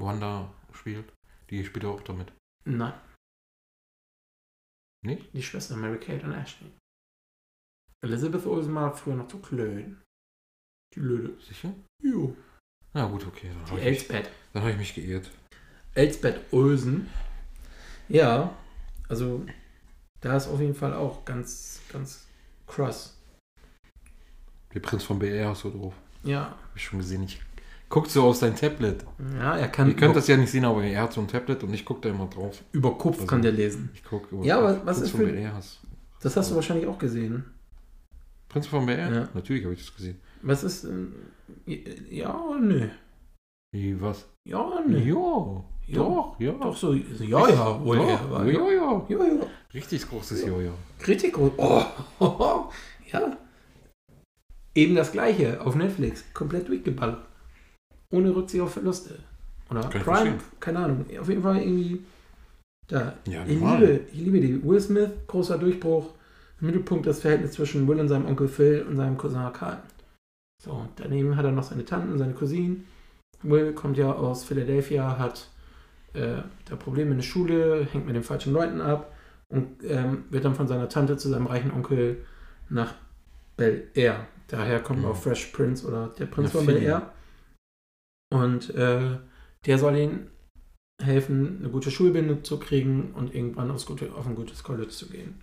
[0.00, 1.12] Wanda spielt?
[1.50, 2.32] Die spielt auch damit.
[2.64, 2.94] Nein.
[5.04, 5.32] Nicht?
[5.34, 6.70] Die Schwester Mary Kate und Ashley.
[8.02, 10.00] Elizabeth Olsen war früher noch zu klein.
[10.94, 11.40] Die Lüde.
[11.42, 11.74] Sicher?
[12.02, 12.34] Jo.
[12.94, 13.48] Na gut, okay.
[13.50, 14.30] Dann Die habe ich, mich- Elsbeth.
[14.52, 15.30] dann hab ich mich geirrt.
[15.94, 17.08] Elsbeth Olsen.
[18.08, 18.56] Ja,
[19.08, 19.44] also
[20.20, 22.26] da ist auf jeden Fall auch ganz, ganz
[22.66, 23.16] krass.
[24.74, 25.94] Der Prinz von BR ist so drauf.
[26.24, 27.22] Ja, Hab ich schon gesehen.
[27.24, 27.40] Ich
[27.88, 29.04] guckt so auf sein Tablet.
[29.38, 31.62] ja, er kann Ihr könnt das ja nicht sehen, aber er hat so ein Tablet
[31.62, 32.62] und ich gucke da immer drauf.
[32.72, 33.90] über Kopf Also- kann der lesen.
[33.94, 35.54] Ich gucke über Ja, aber was Prinz ist von für- BR.
[35.54, 35.80] Hast.
[36.20, 37.44] Das hast du wahrscheinlich auch gesehen.
[38.48, 39.12] Prinz von BR?
[39.12, 39.28] Ja.
[39.34, 40.20] Natürlich habe ich das gesehen.
[40.42, 40.84] Was ist.
[40.84, 41.14] ähm,
[42.10, 42.88] Ja, nö.
[43.72, 44.26] Wie, was?
[44.44, 44.98] Ja, nö.
[44.98, 46.52] Ja, Ja, doch, ja.
[46.52, 46.92] Doch so.
[46.92, 48.46] so ja, ja, wohl Doch, war.
[48.46, 49.06] ja, ja.
[49.08, 49.46] Ja, ja.
[49.72, 50.72] Richtig großes Jojo.
[50.98, 51.36] Kritik.
[51.38, 51.82] Oh,
[53.12, 53.36] ja.
[54.74, 56.24] Eben das gleiche auf Netflix.
[56.34, 57.26] Komplett durchgeballert.
[58.10, 59.18] Ohne Rücksicht auf Verluste.
[59.70, 60.04] Oder Prime.
[60.04, 60.34] verstehen.
[60.60, 61.04] Keine Ahnung.
[61.20, 62.02] Auf jeden Fall irgendwie.
[62.88, 63.14] Da.
[63.26, 63.80] Ja, Ich normal.
[63.80, 64.62] liebe, ich liebe die.
[64.64, 66.14] Will Smith, großer Durchbruch.
[66.60, 69.78] Im Mittelpunkt das Verhältnis zwischen Will und seinem Onkel Phil und seinem Cousin Carl.
[70.64, 72.84] So, und daneben hat er noch seine Tanten, seine Cousinen.
[73.42, 75.48] Will kommt ja aus Philadelphia, hat
[76.14, 79.12] äh, da Probleme in der Schule, hängt mit den falschen Leuten ab
[79.48, 82.24] und ähm, wird dann von seiner Tante zu seinem reichen Onkel
[82.70, 82.94] nach
[83.56, 84.26] Bel Air.
[84.48, 85.04] Daher kommt Mhm.
[85.04, 86.82] auch Fresh Prince oder der Prinz Ja, von Bel.
[86.82, 87.12] Air.
[88.30, 89.18] Und äh,
[89.66, 90.30] der soll ihnen
[91.02, 95.08] helfen, eine gute Schulbildung zu kriegen und irgendwann aufs gute, auf ein gutes College zu
[95.08, 95.40] gehen.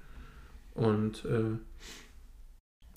[0.73, 1.57] Und äh,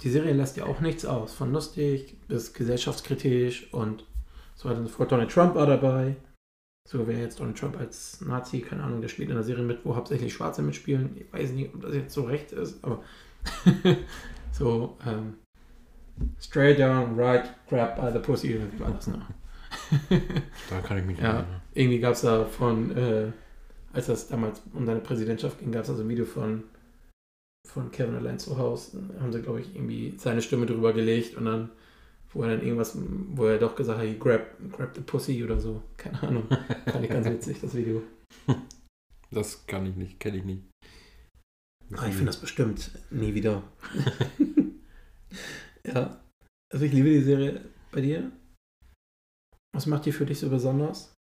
[0.02, 4.04] die Serie lässt ja auch nichts aus, von lustig bis gesellschaftskritisch und
[4.54, 5.12] so weiter und so fort.
[5.12, 6.16] Donald Trump war dabei.
[6.88, 9.84] So, wer jetzt Donald Trump als Nazi, keine Ahnung, der spielt in einer Serie mit,
[9.84, 11.16] wo hauptsächlich Schwarze mitspielen.
[11.20, 13.02] Ich weiß nicht, ob das jetzt so recht ist, aber
[14.52, 15.34] so, ähm,
[16.40, 19.26] straight down, right, grab by the pussy, wie war das noch?
[20.70, 21.38] Da kann ich mich nicht Ja.
[21.40, 21.60] erinnern.
[21.74, 23.32] Irgendwie gab es da von, äh,
[23.92, 26.64] als das damals um seine Präsidentschaft ging, gab es da so ein Video von,
[27.66, 29.02] von Kevin allein zu Hause.
[29.14, 31.70] Da haben sie, glaube ich, irgendwie seine Stimme drüber gelegt und dann,
[32.32, 32.96] wo er dann irgendwas,
[33.30, 35.82] wo er doch gesagt hat, grab, grab the pussy oder so.
[35.96, 36.44] Keine Ahnung.
[36.86, 38.02] Fand ich ganz witzig, das Video.
[39.30, 40.62] Das kann ich nicht, kenne ich nicht.
[41.96, 43.62] Ah, ich finde das bestimmt nie wieder.
[45.86, 46.18] ja.
[46.72, 47.60] Also ich liebe die Serie
[47.92, 48.30] bei dir.
[49.74, 51.14] Was macht die für dich so besonders?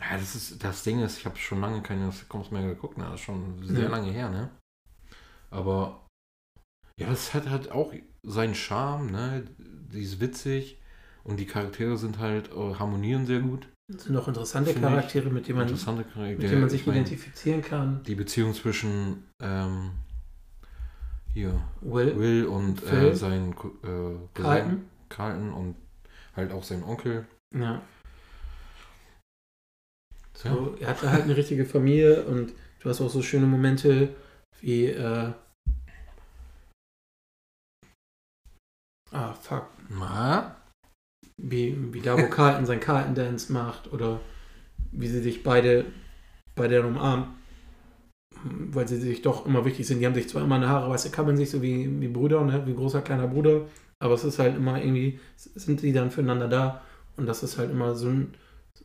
[0.00, 3.04] Ja, das ist das Ding ist, ich habe schon lange keine Sitcoms mehr geguckt, ne?
[3.04, 3.88] Das ist schon sehr Ja.
[3.88, 4.50] lange her, ne?
[5.50, 6.06] Aber
[7.00, 7.92] ja, es hat halt auch
[8.22, 9.44] seinen Charme, ne?
[9.58, 10.80] Die ist witzig
[11.24, 13.66] und die Charaktere sind halt äh, harmonieren sehr gut.
[13.90, 16.38] Das sind auch interessante Charaktere, mit denen man, Interessante Charaktere.
[16.38, 18.02] mit denen man sich ich mein, identifizieren kann.
[18.04, 19.92] Die Beziehung zwischen ähm,
[21.32, 24.84] hier Will, Will und äh, sein Ko- äh, Carlton.
[25.08, 25.74] Carlton und
[26.38, 27.26] halt auch sein Onkel.
[27.54, 27.82] Ja.
[30.34, 34.14] So, er hatte halt eine richtige Familie und du hast auch so schöne Momente
[34.60, 35.32] wie äh,
[39.10, 39.66] Ah, fuck.
[39.88, 40.56] Na?
[41.36, 44.20] Wie, wie da, wo Carlton sein Carlton-Dance macht oder
[44.92, 45.86] wie sie sich beide
[46.54, 47.28] bei der umarmen,
[48.44, 50.00] weil sie sich doch immer wichtig sind.
[50.00, 52.44] Die haben sich zwar immer eine Haare, weißt du, kabbeln sich so wie, wie Brüder,
[52.44, 52.66] ne?
[52.66, 53.66] wie großer, kleiner Bruder,
[54.00, 56.82] aber es ist halt immer irgendwie, sind die dann füreinander da
[57.16, 58.34] und das ist halt immer so ein,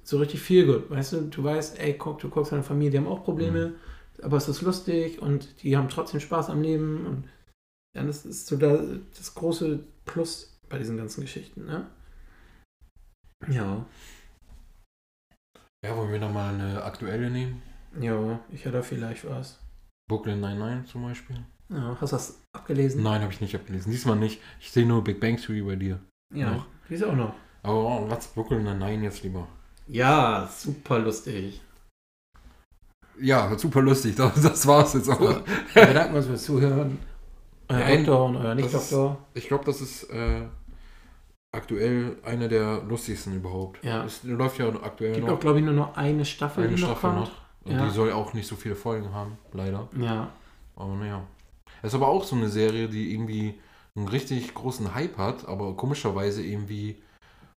[0.03, 2.97] so richtig viel gut, weißt du, du weißt, ey, guck, du guckst deine Familie, die
[2.97, 3.73] haben auch Probleme,
[4.21, 7.29] aber es ist lustig und die haben trotzdem Spaß am Leben und
[7.95, 8.81] ja, das ist so da,
[9.17, 11.87] das große Plus bei diesen ganzen Geschichten, ne?
[13.49, 13.85] Ja,
[15.85, 17.61] Ja, wollen wir noch mal eine aktuelle nehmen?
[17.99, 19.59] ja, ich hätte vielleicht was.
[20.09, 21.45] Brooklyn 99 zum Beispiel?
[21.73, 23.01] Ja, hast du das abgelesen?
[23.03, 23.91] Nein, habe ich nicht abgelesen.
[23.91, 24.39] Diesmal nicht.
[24.59, 25.99] Ich sehe nur Big Bang Theory bei dir.
[26.33, 26.65] Ja, Noch.
[26.89, 27.33] die ist auch noch.
[27.63, 29.47] Aber oh, was Brooklyn 99 jetzt lieber?
[29.87, 31.61] Ja, super lustig.
[33.19, 34.15] Ja, super lustig.
[34.17, 35.19] Das, das war's jetzt auch.
[35.73, 36.99] Wir bedanken uns fürs Zuhören.
[37.69, 39.17] Euer Ja, Doktor und euer Nicht-Doktor.
[39.33, 40.41] Ich glaube, das ist äh,
[41.51, 43.83] aktuell eine der lustigsten überhaupt.
[43.83, 44.03] Ja.
[44.03, 46.73] Es läuft ja aktuell Es gibt noch auch, glaube ich, nur noch eine Staffel, eine
[46.73, 47.21] noch Staffel kommt.
[47.21, 47.31] noch.
[47.65, 47.85] Und Ja.
[47.85, 49.87] die soll auch nicht so viele Folgen haben, leider.
[49.97, 50.29] Ja.
[50.75, 51.23] Aber naja.
[51.83, 53.59] Es ist aber auch so eine Serie, die irgendwie
[53.95, 57.01] einen richtig großen Hype hat, aber komischerweise irgendwie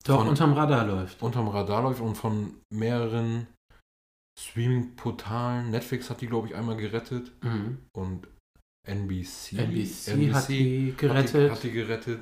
[0.05, 1.23] Doch, Von- unterm Radar läuft.
[1.23, 3.47] unterm Radar läuft und von mehreren
[4.39, 5.71] Streaming-Portalen.
[5.71, 7.79] Netflix hat die, glaube ich, einmal gerettet Mhm.
[7.97, 8.29] und
[8.87, 11.35] NBC, NBC, hat die hat gerettet.
[11.35, 12.21] die, hat die gerettet.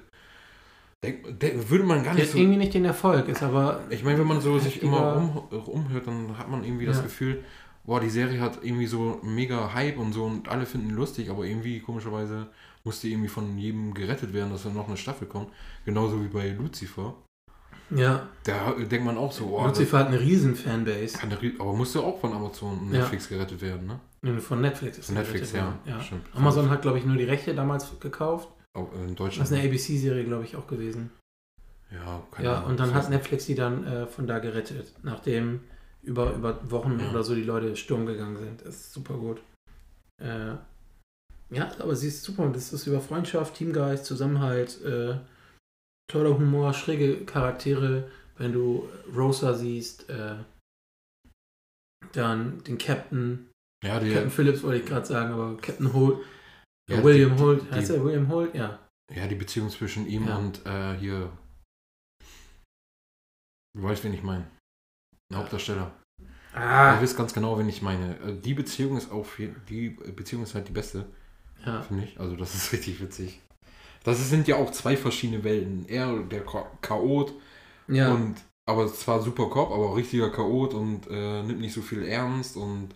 [1.05, 2.39] Denk, denk, würde man gar nicht hat so.
[2.39, 3.83] irgendwie nicht den Erfolg, ist aber.
[3.91, 5.17] Ich meine, wenn man so sich immer
[5.51, 7.03] um, umhört, dann hat man irgendwie das Ja.
[7.03, 7.45] Gefühl,
[7.85, 11.31] boah, die Serie hat irgendwie so mega Hype und so und alle finden die lustig,
[11.31, 12.47] aber irgendwie komischerweise
[12.85, 15.49] musste irgendwie von jedem gerettet werden, dass dann noch eine Staffel kommt.
[15.85, 17.15] Genauso wie bei Lucifer.
[17.91, 21.13] Ja, Da denkt man auch so, boah, Lucifer hat eine riesen Fanbase.
[21.15, 23.01] das eine aber musste auch von Amazon und Ja.
[23.01, 23.87] Netflix gerettet werden,
[24.23, 24.41] ne?
[24.41, 25.79] Von Netflix ist Netflix, ja.
[25.87, 26.01] ja.
[26.35, 28.49] Amazon hat, glaube ich, nur die Rechte damals gekauft.
[28.73, 29.49] Auch in Das Deutschland.
[29.51, 31.11] ist eine ABC-Serie, glaube ich, auch gewesen.
[31.91, 32.71] ja, keine Ja, Ahnung.
[32.71, 35.61] und dann hat Netflix die dann äh, von da gerettet, nachdem
[36.05, 38.61] über, über Wochen oder so die Leute Sturm gegangen sind.
[38.63, 39.43] Das ist super gut.
[40.23, 40.55] Äh,
[41.51, 42.49] ja, aber sie ist super.
[42.51, 45.19] Das ist über Freundschaft, Teamgeist, Zusammenhalt, äh,
[46.11, 48.11] toller Humor, schräge Charaktere.
[48.37, 50.37] Wenn du Rosa siehst, äh,
[52.13, 53.51] dann den Captain,
[53.85, 56.19] Ja, die, Captain Phillips wollte ich gerade sagen, aber Captain Holt,
[56.91, 58.55] ja, William die, Holt, die- heißt er William Holt?
[58.55, 58.81] Ja.
[59.15, 60.39] Ja, die Beziehung zwischen ihm Ja.
[60.39, 61.31] und äh, hier.
[63.77, 64.47] Du weißt, wen ich meine.
[65.35, 65.91] Der Hauptdarsteller.
[66.55, 68.15] Ah, Ihr wisst ganz genau, wen ich meine.
[68.21, 71.07] Äh, Die Beziehung ist auf je- die Beziehung ist halt die beste,
[71.67, 71.83] ja.
[71.83, 72.19] finde ich.
[72.21, 73.41] Also das ist richtig witzig.
[74.05, 75.87] Das sind ja auch zwei verschiedene Welten.
[75.89, 77.33] Er, der Cha- Chaot
[77.89, 81.83] Ja, und aber zwar super Cop, aber auch richtiger Chaot und äh, nimmt nicht so
[81.83, 82.91] viel ernst und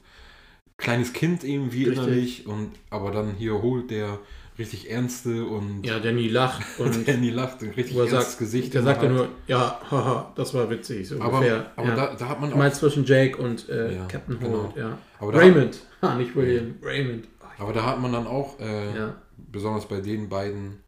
[0.77, 1.99] kleines Kind irgendwie Richtig.
[1.99, 4.19] innerlich und aber dann hier holt der
[4.59, 8.75] richtig ernste und ja, nie lacht und nie lacht und richtig er ernstes sagt, Gesicht.
[8.75, 9.15] Der sagt ja hat.
[9.17, 11.71] nur, ja, haha, das war witzig, so aber, ungefähr.
[11.77, 11.97] aber ja.
[11.97, 14.65] da, da hat man ich auch meine zwischen Jake und äh, Ja, Captain genau.
[14.65, 14.99] Holt, ja.
[15.21, 17.29] aber Raymond, ha, nicht William, Raymond.
[17.41, 20.83] Ach, aber da hat man dann auch äh, besonders bei den beiden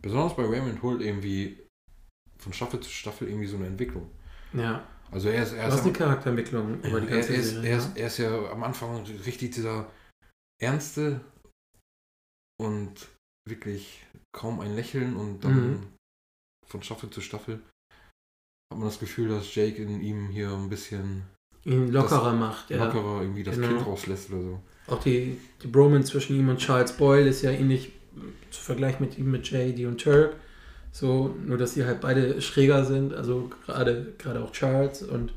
[0.00, 1.58] besonders bei Raymond Holt irgendwie
[2.38, 4.10] von Staffel zu Staffel irgendwie so eine Entwicklung.
[4.54, 4.82] ja.
[5.10, 7.50] Also er ist, er Du hast ist, eine Charakterentwicklung über die er, ganze er, ist,
[7.54, 7.70] Serie.
[7.70, 9.86] er, ist, er ist ja am Anfang richtig dieser
[10.60, 11.22] ernste
[12.60, 13.08] und
[13.48, 14.04] wirklich
[14.36, 15.82] kaum ein Lächeln und dann Mhm.
[16.66, 17.60] von Staffel zu Staffel
[18.70, 21.22] hat man das Gefühl, dass Jake in ihm hier ein bisschen.
[21.64, 22.84] Ihn lockerer macht, ja.
[22.84, 23.68] lockerer irgendwie das Genau.
[23.68, 24.60] Kind rauslässt oder so.
[24.86, 27.92] Auch die, die Bromance zwischen ihm und Charles Boyle ist ja ähnlich
[28.50, 30.36] zu vergleichen mit ihm mit JD und Turk.
[30.92, 35.32] So, nur dass sie halt beide schräger sind, also gerade gerade auch Charles und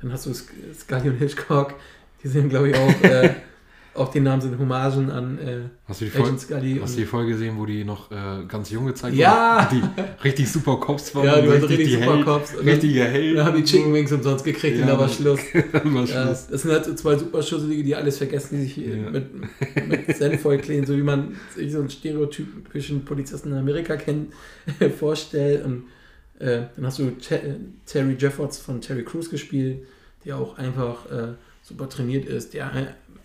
[0.00, 1.74] dann hast du Sc- Scully und Hitchcock,
[2.22, 3.34] die sind glaube ich auch, äh,
[3.96, 6.78] auch die Namen sind Hommagen an äh, Hast du die Agent Scully.
[6.82, 9.68] hast du die Folge gesehen, wo die noch äh, ganz jung gezeigt Ja!
[9.70, 9.90] wurden?
[9.96, 11.24] Die richtig super Cops waren.
[11.24, 12.54] ja, die waren richtig die super Cops.
[12.64, 13.36] Richtige Helden.
[13.36, 15.08] dann haben die Chicken Wings umsonst gekriegt Ja, und da war.
[15.08, 15.40] Schluss.
[15.72, 16.46] Dann war Ja, Schluss.
[16.48, 19.10] das sind halt so zwei super Schusselige, die alles vergessen, die sich Ja.
[19.10, 19.26] mit,
[19.88, 24.32] mit Senf vollkleben, so wie man sich so einen stereotypischen Polizisten in Amerika kennt,
[24.98, 25.64] vorstellt.
[25.64, 25.84] Und
[26.38, 27.56] äh, dann hast du Te
[27.86, 29.78] Terry Jeffords von Terry Crews gespielt,
[30.24, 31.28] der auch einfach äh,
[31.62, 32.72] super trainiert ist, der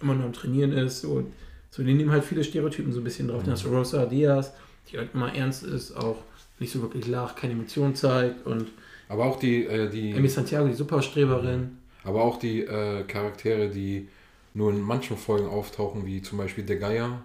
[0.01, 1.01] immer nur am Trainieren ist.
[1.01, 1.23] So,
[1.69, 3.43] so die nehmen halt viele Stereotypen so ein bisschen drauf.
[3.43, 4.53] Dann hast du Rosa Diaz,
[4.91, 6.17] die halt immer ernst ist, auch
[6.59, 8.45] nicht so wirklich lacht, keine Emotionen zeigt.
[8.45, 8.67] Und
[9.09, 11.77] Aber auch die, äh, die Amy Santiago, die Superstreberin.
[12.03, 14.07] aber auch die äh, Charaktere, die
[14.53, 17.23] nur in manchen Folgen auftauchen, wie zum Beispiel der Geier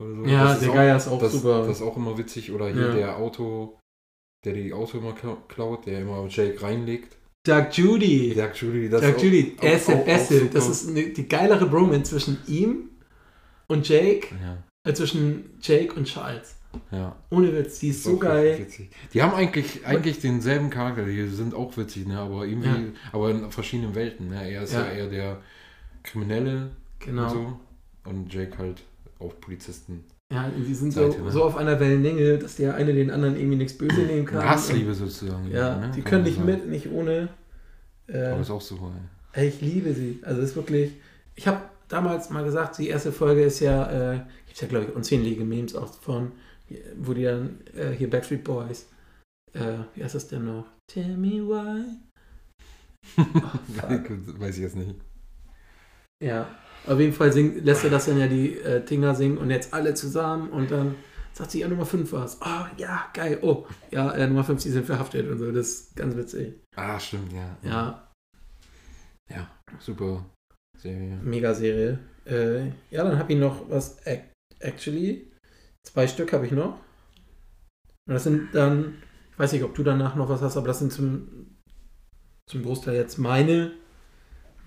[0.00, 0.24] oder so.
[0.24, 1.66] Ja, Das ist der auch- Geier ist auch das, super.
[1.66, 2.52] Das ist auch immer witzig.
[2.52, 2.94] Oder hier Ja.
[2.94, 3.76] der Auto,
[4.44, 7.16] der die Auto immer kla- klaut, der immer Jake reinlegt.
[7.46, 8.34] Doug Judy.
[8.34, 10.50] Doug Judy, das auch- Judy, ist der auch- auch.
[10.52, 12.90] Das ist eine, die geilere Bromance zwischen ihm
[13.66, 14.58] und Jake, Ja,
[14.90, 16.56] äh, zwischen Jake und Charles.
[16.90, 17.16] ja.
[17.30, 18.58] Ohne Witz, die ist so Auch geil.
[18.58, 18.90] Witzig.
[19.14, 22.18] Die haben eigentlich, eigentlich denselben Charakter, die sind auch witzig, ne?
[22.18, 22.92] aber irgendwie, Ja.
[23.12, 24.28] aber in verschiedenen Welten.
[24.28, 24.50] Ne?
[24.50, 24.84] Er ist ja.
[24.86, 24.92] Ja.
[24.92, 25.40] eher der
[26.02, 27.22] Kriminelle Genau.
[27.24, 27.60] und so
[28.10, 28.82] und Jake halt
[29.18, 30.04] auch Polizisten.
[30.32, 31.30] Ja, die sind so, ne?
[31.32, 34.48] so auf einer Wellenlänge, dass der eine den anderen irgendwie nichts böse nehmen kann.
[34.48, 35.50] Hassliebe sozusagen.
[35.50, 35.92] Ja, ne?
[35.94, 36.46] die können nicht sagen.
[36.46, 37.28] mit, nicht ohne.
[38.06, 38.92] Äh, Aber ist auch so.
[39.32, 39.48] ey.
[39.48, 40.20] Ich liebe sie.
[40.22, 40.92] Also das ist wirklich.
[41.34, 44.94] Ich habe damals mal gesagt, die erste Folge ist ja, äh, gibt ja glaube ich
[44.94, 46.30] unzählige Memes auch von,
[46.96, 48.86] wo die dann äh, hier Backstreet Boys.
[49.52, 50.66] Äh, wie heißt das denn noch?
[50.86, 51.84] Tell me why.
[53.16, 54.38] Oh.
[54.38, 54.94] Weiß ich jetzt nicht.
[56.22, 56.46] ja,
[56.86, 59.72] auf jeden Fall sing, lässt er das dann ja die äh, Tinger singen und jetzt
[59.74, 60.94] alle zusammen und dann
[61.32, 62.38] sagt sie ja Nummer 5 was.
[62.42, 63.38] Oh ja, geil.
[63.42, 65.52] Oh, ja, äh, Nummer 5, die sind verhaftet und so.
[65.52, 66.54] Das ist ganz witzig.
[66.76, 67.56] Ah, stimmt, ja.
[67.62, 68.08] Ja,
[69.28, 70.24] Ja, super
[70.78, 71.18] Serie.
[71.22, 71.98] Mega Serie.
[72.24, 74.04] Äh, ja, dann habe ich noch was.
[74.06, 74.24] Ac-
[74.58, 75.30] Actually,
[75.86, 76.78] zwei Stück habe ich noch.
[78.06, 78.94] Und das sind dann,
[79.32, 81.56] ich weiß nicht, ob du danach noch was hast, aber das sind zum,
[82.46, 83.72] zum Großteil jetzt meine,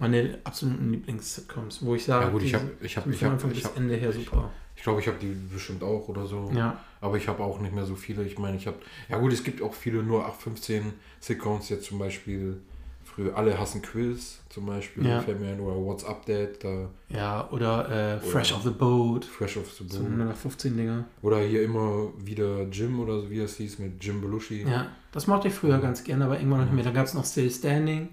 [0.03, 3.51] meine absoluten Lieblings-Sitcoms, wo ich sage, Ja gut, ich habe, ich sind ich habe, Anfang
[3.51, 4.51] ich habe, Ende her super.
[4.75, 6.51] ich glaube, ich habe die bestimmt auch oder so.
[6.55, 8.23] Ja, Aber ich habe auch nicht mehr so viele.
[8.23, 8.77] Ich meine, ich habe,
[9.09, 12.61] ja gut, es gibt auch viele nur 815 Sitcoms jetzt zum Beispiel.
[13.05, 15.05] Früher alle hassen Quiz zum Beispiel.
[15.05, 15.19] Ja.
[15.19, 19.69] Ein oder What's Update, da ja oder äh, Fresh Oder- off the Boat, Fresh of
[19.71, 20.13] the so Boom.
[20.13, 21.05] 115 Dinger.
[21.21, 24.63] Oder hier immer wieder Jim oder so wie es hieß mit Jim Belushi.
[24.63, 26.83] Ja, das mochte ich früher ganz gerne, aber irgendwann nicht mehr.
[26.85, 28.09] Da gab es noch Still Standing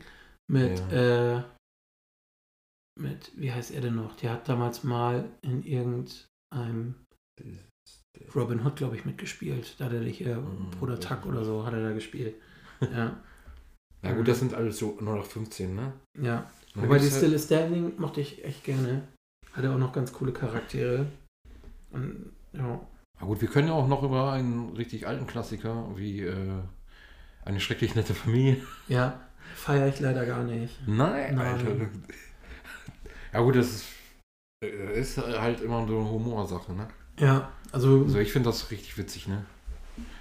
[0.49, 1.41] mit, äh,
[3.01, 4.16] mit, wie heißt er denn noch?
[4.16, 6.94] Der hat damals mal in irgendeinem
[8.34, 9.74] Robin Hood, glaube ich, mitgespielt.
[9.78, 12.34] Da hat er dich, äh, Mhm, Bruder Tuck oder so, hat er da gespielt.
[12.80, 13.16] Ja,
[14.03, 15.92] Ja gut, das sind alles so 0815, ne?
[16.18, 16.51] ja.
[16.74, 19.03] Und dann Wobei die halt- Still Standing mochte ich echt gerne.
[19.53, 21.07] Hatte auch noch ganz coole Charaktere.
[21.90, 22.80] Und ja,
[23.20, 26.62] Na gut, wir können ja auch noch über einen richtig alten Klassiker wie äh,
[27.44, 28.59] eine schrecklich nette Familie.
[28.88, 29.20] ja
[29.57, 30.78] feiere ich leider gar nicht.
[30.86, 31.38] Nein, Nein.
[31.66, 31.88] Alter.
[33.32, 33.84] Ja gut, das ist,
[34.64, 36.88] äh, ist halt immer so eine Humorsache, ne?
[37.18, 39.44] Ja, also, Also ich finde das richtig witzig, ne?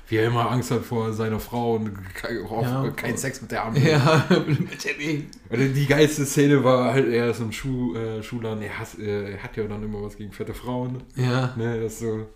[0.08, 2.90] Wie er immer Angst hat vor seiner Frau und kein, auch Ja.
[2.92, 3.88] keinen Sex mit der anderen.
[3.88, 5.28] ja, bitte nicht.
[5.50, 9.34] Also die geilste Szene war halt, er ist im Schuh, äh, Schuhladen, er hat, äh,
[9.34, 11.04] er hat ja dann immer was gegen fette Frauen.
[11.16, 12.28] Ja, Ne, das so.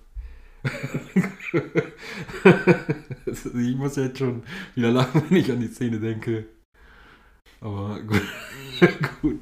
[3.55, 4.43] Ich muss jetzt schon
[4.75, 6.45] wieder lachen, wenn ich an die Szene denke.
[7.61, 8.21] Aber gut.
[9.21, 9.39] gut.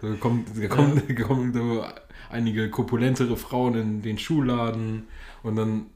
[0.00, 1.84] So kommt, da kommen, da kommen so
[2.30, 5.08] einige korpulentere Frauen in den Schuhladen
[5.42, 5.86] und dann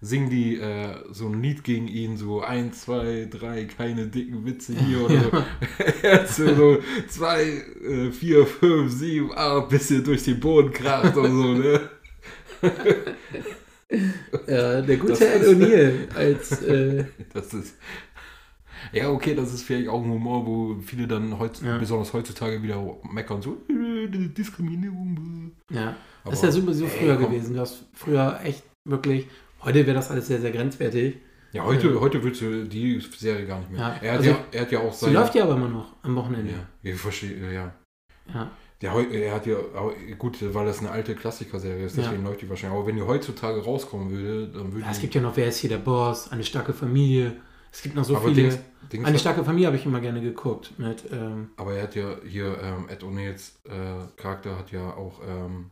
[0.00, 4.74] singen die äh, so ein Lied gegen ihn, so ein, zwei, drei, keine dicken Witze
[4.74, 5.30] hier oder so.
[5.36, 5.46] ja.
[6.02, 6.78] Er hat so, so
[7.08, 11.90] zwei, äh, vier, fünf, sieben, acht, bis ihr durch den Boden kracht und so, ne?
[14.46, 17.76] Ja, der gute Ed O'Neill als äh, Das ist.
[18.92, 21.78] Ja, okay, das ist vielleicht auch ein Humor, wo viele dann heutz, Ja.
[21.78, 22.82] besonders heutzutage wieder
[23.12, 25.52] meckern, so äh, Diskriminierung.
[25.70, 25.94] ja.
[26.22, 27.30] Aber, Das ist ja super so ey, früher komm.
[27.30, 27.54] gewesen.
[27.54, 29.26] Du hast früher echt wirklich.
[29.62, 31.16] Heute wäre das alles sehr, sehr grenzwertig.
[31.52, 32.00] Ja, heute, Ja.
[32.00, 33.80] heute willst du die Serie gar nicht mehr.
[33.80, 35.18] Ja, er, hat also- ja, er hat ja auch Sie seine.
[35.18, 36.52] läuft ja aber immer noch am Wochenende.
[36.82, 37.74] Ja, ich verstehe, ja.
[38.32, 38.50] Ja.
[38.82, 39.56] Der, er hat ja,
[40.18, 42.02] gut, weil das eine alte Klassikerserie ist, Ja.
[42.04, 42.76] deswegen läuft die wahrscheinlich.
[42.78, 45.58] Aber wenn die heutzutage rauskommen würde, dann würde Ja, es gibt ja noch, wer ist
[45.58, 46.30] hier der Boss?
[46.32, 47.36] Eine starke Familie.
[47.74, 48.50] Es gibt noch so aber viele.
[48.50, 48.58] Dings,
[48.92, 50.78] Dings eine starke Familie habe ich immer gerne geguckt.
[50.78, 55.20] Mit, ähm, Aber er hat ja hier, ähm, Ed O'Neills äh, Charakter hat ja auch,
[55.26, 55.70] ähm,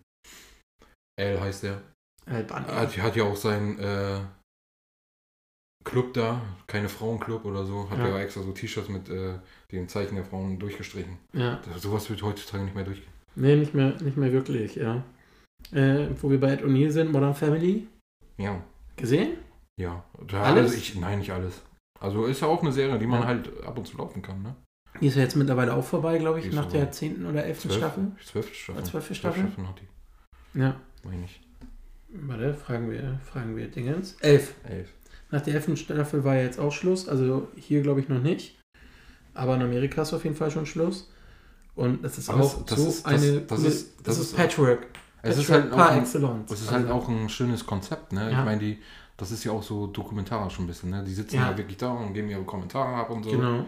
[1.21, 1.81] Al heißt er,
[2.27, 2.67] Bunny.
[2.67, 4.19] hat, hat ja auch seinen äh,
[5.85, 8.09] Club da, keine Frauenclub oder so, hat Ja.
[8.09, 9.39] ja, extra so T-Shirts mit äh,
[9.71, 11.19] den Zeichen der Frauen durchgestrichen.
[11.35, 11.61] ja.
[11.73, 13.13] Das, sowas wird heutzutage nicht mehr durchgehen.
[13.37, 15.05] Nee, nicht mehr, nicht mehr wirklich, ja.
[15.71, 17.87] Äh, wo wir bei Ed O'Neill sind, Modern Family.
[18.39, 18.61] Ja,
[18.97, 19.39] Gesehen?
[19.81, 20.05] ja.
[20.27, 20.65] Da, Alles?
[20.65, 21.63] Also ich, nein, nicht alles.
[22.03, 23.27] Also ist ja auch eine Serie, die man Ja.
[23.29, 24.55] halt ab und zu laufen kann, ne?
[25.01, 27.25] Die ist ja jetzt mittlerweile auch vorbei, glaube ich, ist nach der 10.
[27.27, 27.73] oder 11.
[27.73, 28.13] Staffel.
[28.25, 28.75] Zwölfte Staffel.
[28.81, 29.43] Oder zwölfte Zwölf Staffel?
[29.47, 30.77] Staffeln hat die, Ja.
[31.05, 31.41] meine ich.
[32.15, 34.17] Warte, fragen wir, fragen wir Dingens.
[34.21, 34.55] Elf.
[34.69, 34.91] Elf.
[35.31, 35.77] Nach der 11.
[35.79, 37.09] Staffel war ja jetzt auch Schluss.
[37.09, 38.59] Also hier glaube ich noch nicht.
[39.33, 41.11] Aber in Amerika ist auf jeden Fall schon Schluss.
[41.75, 43.41] Und das ist Aber auch das- so ist- das- eine.
[43.41, 44.87] das ist- das das ist ist- Patchwork.
[45.23, 46.53] Es ist Patchwork halt auch par ein, excellence.
[46.53, 48.31] Es ist halt Also, auch ein schönes Konzept, ne?
[48.31, 48.41] Ja.
[48.41, 48.79] Ich meine, die,
[49.23, 51.05] das ist ja auch so dokumentarisch ein bisschen, ne?
[51.07, 51.53] Die sitzen Ja.
[51.53, 53.31] ja wirklich da und geben ihre Kommentare ab und so.
[53.31, 53.65] Genau.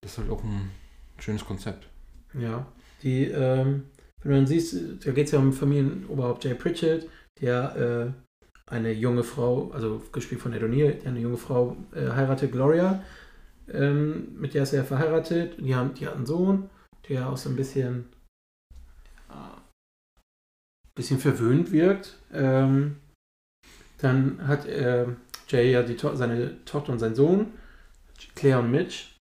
[0.00, 0.70] Das ist halt auch ein
[1.18, 1.88] schönes Konzept.
[2.32, 2.64] Ja.
[3.02, 3.86] Die, ähm,
[4.22, 7.08] wenn dann siehst, da geht es ja um Familienoberhaupt Jay Pritchett,
[7.40, 8.14] der
[8.68, 12.52] äh, eine junge Frau, also gespielt von Ed O'Neill, der eine junge Frau äh, heiratet,
[12.52, 13.02] Gloria.
[13.68, 15.58] Ähm, mit der ist er verheiratet.
[15.58, 16.70] Die, haben, die hat einen Sohn,
[17.08, 18.06] der auch so ein bisschen,
[19.28, 19.58] äh,
[20.94, 22.16] bisschen verwöhnt wirkt.
[22.32, 22.98] Ähm,
[23.98, 25.06] dann hat äh,
[25.48, 27.48] Jay ja To- seine Tochter und seinen Sohn,
[28.34, 29.16] Claire und Mitch.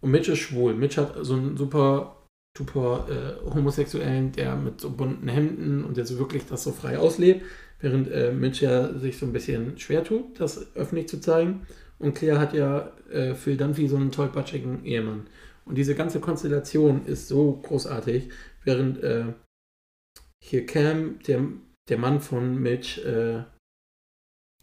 [0.00, 0.74] Und Mitch ist schwul.
[0.74, 2.16] Mitch hat so einen super,
[2.58, 6.98] super äh, Homosexuellen, der mit so bunten Hemden und der so wirklich das so frei
[6.98, 7.44] auslebt,
[7.80, 11.66] während äh, Mitch ja sich so ein bisschen schwer tut, das öffentlich zu zeigen.
[11.98, 15.28] Und Claire hat ja äh, Phil Dunphy so einen tollpatschigen Ehemann.
[15.64, 18.30] Und diese ganze Konstellation ist so großartig,
[18.64, 19.26] während äh,
[20.42, 21.42] hier Cam, der,
[21.88, 23.44] der Mann von Mitch, äh,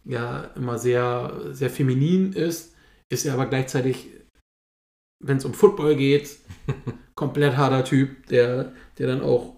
[0.10, 2.74] ja immer sehr, sehr feminin ist,
[3.10, 4.07] ist er aber gleichzeitig,
[5.24, 6.38] wenn es um Football geht,
[7.16, 9.55] komplett harter Typ, der, der dann auch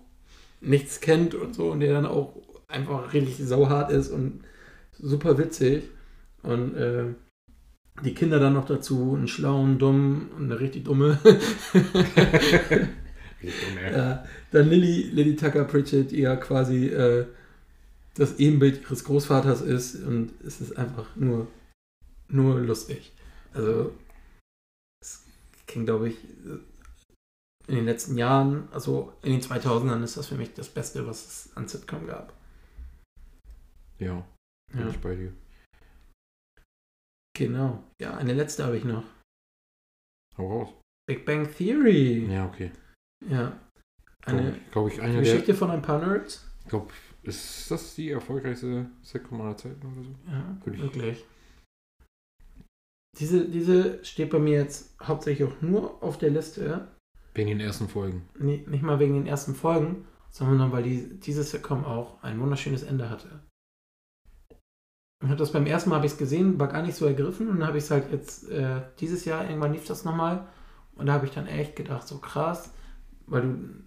[0.60, 2.36] nichts kennt und so und der dann auch
[2.68, 4.44] einfach richtig sauhart ist und
[5.00, 5.84] super witzig.
[6.44, 7.06] Und äh,
[8.04, 11.18] die Kinder dann noch dazu, einen schlauen, dummen und eine richtig dumme.
[13.94, 17.26] ja, dann Lily, Lily Tucker Pritchett, die ja quasi äh,
[18.16, 21.48] das Ebenbild ihres Großvaters ist und es ist einfach nur,
[22.28, 23.14] nur lustig.
[23.54, 23.94] Also,
[25.02, 25.26] es
[25.68, 26.18] ging, glaube ich,
[27.68, 31.26] in den letzten Jahren, also in den 2000ern, ist das für mich das Beste, was
[31.48, 32.34] es an Sitcom gab.
[34.00, 34.26] Ja,
[34.72, 34.90] bin Ja.
[34.90, 35.34] ich bei dir.
[37.38, 37.84] Genau.
[38.02, 39.06] Ja, eine letzte habe ich noch.
[40.38, 40.74] Hau raus.
[41.08, 42.26] Big Bang Theory.
[42.32, 42.72] Ja, okay.
[43.28, 43.60] Ja.
[44.26, 45.22] Eine Glaube ich, eine der.
[45.22, 46.48] Geschichte von ein paar Nerds.
[46.64, 46.92] Ich glaube,
[47.24, 50.16] ist das die erfolgreichste Sitcom aller Zeiten oder so?
[50.32, 51.26] Ja, ich- wirklich.
[53.20, 56.88] Diese, diese steht bei mir jetzt hauptsächlich auch nur auf der Liste.
[57.34, 58.28] Wegen den ersten Folgen.
[58.40, 62.84] Nicht, nicht mal wegen den ersten Folgen, sondern weil die, diese Sitcom auch ein wunderschönes
[62.84, 63.42] Ende hatte.
[65.24, 67.50] Ich habe das beim ersten Mal habe ich es gesehen, war gar nicht so ergriffen
[67.50, 70.48] und dann habe ich es halt jetzt äh, dieses Jahr irgendwann lief das nochmal
[70.96, 72.74] und da habe ich dann echt gedacht, so krass,
[73.28, 73.84] weil du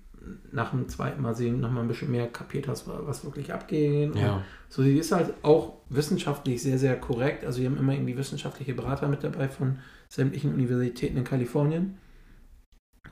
[0.53, 4.15] nach dem zweiten Mal sehen nochmal ein bisschen mehr kapiert hast, was wirklich abgeht.
[4.17, 4.43] Ja.
[4.69, 7.45] so, sie ist halt auch wissenschaftlich sehr, sehr korrekt.
[7.45, 11.99] Also, wir haben immer irgendwie wissenschaftliche Berater mit dabei von sämtlichen Universitäten in Kalifornien,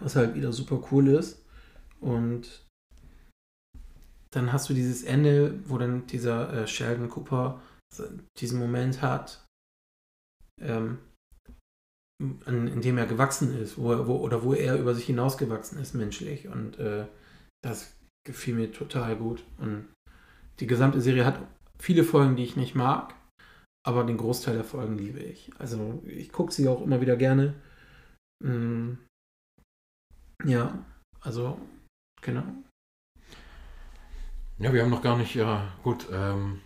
[0.00, 1.44] was halt wieder super cool ist.
[2.00, 2.66] Und
[4.30, 7.60] dann hast du dieses Ende, wo dann dieser äh, Sheldon Cooper
[8.38, 9.44] diesen Moment hat,
[10.60, 10.98] ähm,
[12.44, 15.94] an, in dem er gewachsen ist, wo wo, oder wo er über sich hinausgewachsen ist
[15.94, 16.48] menschlich.
[16.48, 17.06] Und äh,
[17.62, 17.94] das
[18.26, 19.44] gefiel mir total gut.
[19.58, 19.88] Und
[20.60, 21.40] die gesamte Serie hat
[21.78, 23.14] viele Folgen, die ich nicht mag,
[23.84, 25.50] aber den Großteil der Folgen liebe ich.
[25.58, 27.54] Also ich gucke sie auch immer wieder gerne.
[28.44, 28.92] Mm,
[30.44, 30.84] ja,
[31.20, 31.58] also
[32.20, 32.44] genau.
[34.58, 36.60] Ja, wir haben noch gar nicht, ja, gut, ähm,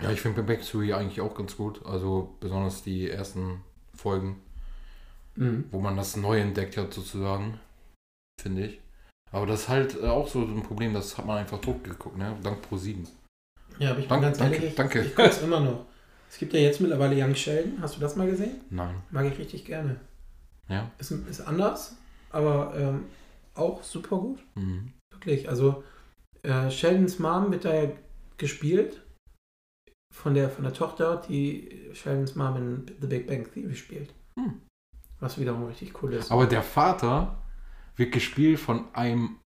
[0.00, 1.84] ja, ich finde Back to eigentlich auch ganz gut.
[1.84, 3.64] Also besonders die ersten
[3.94, 4.40] Folgen,
[5.38, 5.64] Mhm.
[5.70, 7.60] wo man das neu entdeckt hat, sozusagen,
[8.40, 8.80] finde ich.
[9.30, 12.16] Aber das ist halt äh, auch so ein Problem, das hat man einfach tot geguckt,
[12.16, 12.36] ne?
[12.42, 13.06] Dank Pro 7.
[13.78, 15.00] Ja, aber ich bin Danke, ganz danke, ehrlich, ich, danke.
[15.02, 15.86] ich gucke es immer noch.
[16.30, 17.80] Es gibt ja jetzt mittlerweile Young Sheldon.
[17.80, 18.60] Hast du das mal gesehen?
[18.70, 18.96] Nein.
[19.10, 20.00] Mag ich richtig gerne.
[20.68, 20.90] Ja.
[20.98, 21.96] Ist, ist anders,
[22.30, 23.04] aber ähm,
[23.54, 24.40] auch super gut.
[24.56, 24.92] Mhm.
[25.12, 25.48] Wirklich.
[25.48, 25.84] Also
[26.42, 27.90] äh, Sheldons Mom wird da ja
[28.36, 29.02] gespielt
[30.14, 34.12] von der, von der Tochter, die Sheldons Mom in The Big Bang Theory spielt.
[34.38, 34.60] Hm.
[35.20, 36.30] Was wiederum richtig cool ist.
[36.30, 37.38] Aber der Vater
[37.96, 39.38] wird gespielt von einem,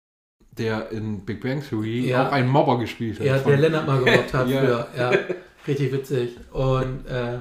[0.51, 2.29] der in Big Bang Theory Ja.
[2.29, 3.27] auch einen Mobber gespielt hat.
[3.27, 4.61] ja, der Lennart mal gemobbt hat Ja.
[4.61, 4.89] früher.
[4.97, 5.11] Ja,
[5.67, 6.39] richtig witzig.
[6.53, 7.41] Und äh,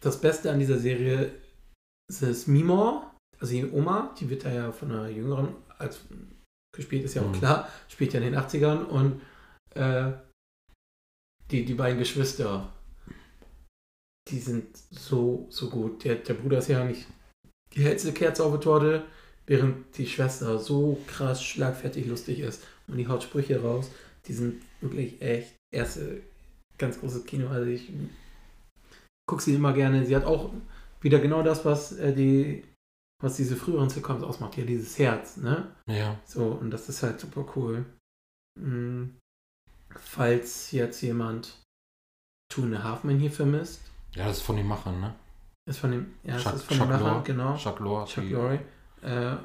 [0.00, 1.32] das Beste an dieser Serie
[2.08, 5.48] ist es Mimor, also die Oma, die wird da ja von einer Jüngeren
[5.78, 6.00] als
[6.74, 7.32] gespielt, ist ja auch Mhm.
[7.38, 9.20] klar, spielt ja in den 80ern und
[9.74, 10.12] äh,
[11.50, 12.72] die, die beiden Geschwister,
[14.30, 16.04] die sind so, so gut.
[16.04, 17.06] Der, der Bruder ist ja nicht
[17.74, 19.04] die hellste Kerze auf der Torte,
[19.46, 23.90] während die Schwester so krass schlagfertig lustig ist und die haut Sprüche raus.
[24.26, 26.20] Die sind wirklich echt erste
[26.78, 27.48] ganz großes Kino.
[27.48, 27.90] Also ich
[29.26, 30.04] gucke sie immer gerne.
[30.04, 30.50] Sie hat auch
[31.00, 32.64] wieder genau das, was äh, die
[33.22, 35.70] was diese früheren Sitcoms ausmacht, ja dieses Herz, ne?
[35.86, 36.18] Ja.
[36.24, 37.84] So, und das ist halt super cool.
[38.58, 39.10] Mm,
[39.94, 41.60] Falls jetzt jemand
[42.48, 43.80] Two and a Half Men hier vermisst,
[44.14, 45.14] ja, das ist von den Machern, ne?
[45.68, 47.22] ist von dem, ja, es Chuck- ist von Chuck dem Macher, Lorre.
[47.22, 47.56] genau.
[47.56, 48.06] Chuck Lorre.
[48.06, 48.54] Chuck Lorre.
[49.02, 49.36] Äh,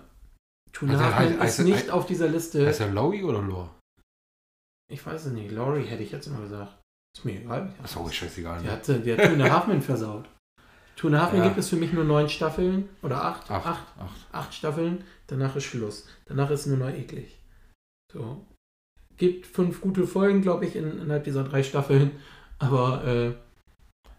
[0.74, 2.66] Two and a Also heißt- ist heißt- nicht auf dieser Liste.
[2.66, 3.70] Heißt er Lowy oder Lore?
[4.92, 5.52] Ich weiß es nicht.
[5.52, 6.78] Laurie hätte ich jetzt immer gesagt.
[7.16, 7.72] Ist mir egal.
[7.78, 8.10] der Achso, heißt.
[8.10, 8.60] ist scheißegal.
[8.60, 8.72] Die Ne?
[8.72, 10.26] hat, die hat Two and a Half Men versaut.
[10.96, 11.48] Two and a Half Men Ja.
[11.48, 13.50] gibt es für mich nur neun Staffeln oder acht.
[13.52, 13.66] Acht.
[13.66, 14.28] Acht, Acht.
[14.34, 15.04] acht Staffeln.
[15.28, 16.08] Danach ist Schluss.
[16.26, 17.40] Danach ist nur noch eklig.
[18.12, 18.46] So.
[19.18, 22.12] Gibt fünf gute Folgen, glaube ich, in, innerhalb dieser drei Staffeln.
[22.60, 23.34] Aber äh,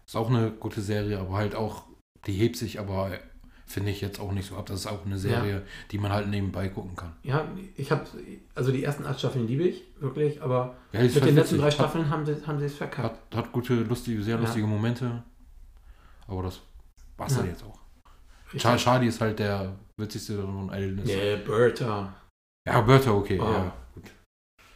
[0.07, 1.83] Ist auch eine gute Serie, aber halt auch,
[2.25, 3.11] die hebt sich aber,
[3.65, 4.65] finde ich jetzt auch nicht so ab.
[4.67, 7.13] Das ist auch eine Serie, die man halt nebenbei gucken kann.
[7.23, 7.45] ja,
[7.75, 8.05] ich habe,
[8.55, 10.41] also die ersten acht Staffeln liebe ich, wirklich.
[10.41, 11.57] Aber Ja, mit den letzten witzig.
[11.59, 13.03] drei Hat- Staffeln haben sie, haben es verkackt.
[13.33, 14.41] Hat, hat gute, lustige, sehr Ja.
[14.41, 15.23] lustige Momente.
[16.27, 16.61] Aber das
[17.17, 17.39] war's Ja.
[17.39, 17.77] dann jetzt auch.
[18.57, 21.01] Char Charlie ist halt der witzigste von allen.
[21.03, 22.13] Nee, Bertha.
[22.65, 23.37] Ja, Bertha, okay.
[23.41, 23.43] Oh.
[23.43, 24.03] Ja, gut.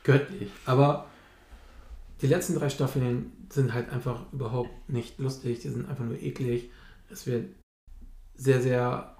[0.03, 0.51] göttlich.
[0.65, 1.05] Aber
[2.21, 5.59] die letzten drei Staffeln sind halt einfach überhaupt nicht lustig.
[5.59, 6.69] Die sind einfach nur eklig.
[7.09, 7.45] Es wird
[8.35, 9.17] sehr, sehr,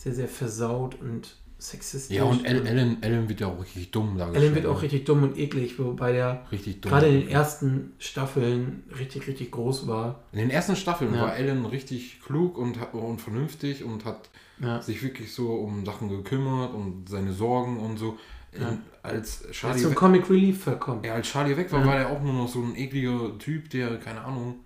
[0.00, 2.16] sehr, sehr versaut und sexistisch.
[2.16, 4.44] Ja, und El- Ellen, Ellen wird ja auch richtig dumm dargestellt.
[4.44, 6.46] Ellen wird auch richtig dumm und eklig, wobei der
[6.80, 10.24] gerade in den ersten Staffeln richtig, richtig groß war.
[10.32, 11.22] In den ersten Staffeln Ja.
[11.22, 14.80] war Ellen richtig klug und, und vernünftig und hat Ja.
[14.80, 18.16] sich wirklich so um Sachen gekümmert und seine Sorgen und so.
[18.58, 18.78] Ja.
[19.02, 21.04] Als, Charlie zum weg, Comic Relief verkommen.
[21.04, 21.86] ja, als Charlie weg war, Ja.
[21.86, 24.64] war er auch nur noch so ein ekliger Typ, der, keine Ahnung,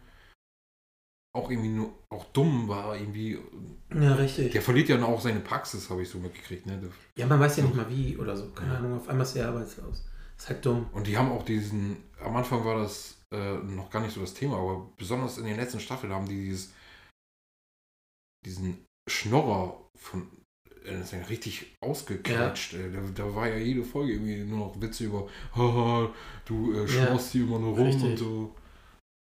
[1.36, 3.38] auch irgendwie nur, auch dumm war, irgendwie.
[3.92, 4.52] Ja, richtig.
[4.52, 6.66] Der verliert ja auch seine Praxis, habe ich so mitgekriegt.
[6.66, 6.80] Ne?
[7.16, 8.50] Ja, man weiß ja nicht mal wie oder so.
[8.52, 10.04] Keine Ahnung, auf einmal ist er arbeitslos.
[10.36, 10.88] Ist halt dumm.
[10.92, 14.34] Und die haben auch diesen, am Anfang war das äh, noch gar nicht so das
[14.34, 16.72] Thema, aber besonders in den letzten Staffeln haben die dieses,
[18.44, 20.28] diesen Schnorrer von
[20.84, 22.74] das ist ja richtig ausgeklatscht.
[22.74, 22.92] ey.
[22.92, 25.26] Da, da war ja jede Folge irgendwie nur noch Witze über,
[25.56, 26.12] haha,
[26.44, 28.04] du äh, Ja, schmorst hier immer nur rum richtig.
[28.04, 28.54] und so.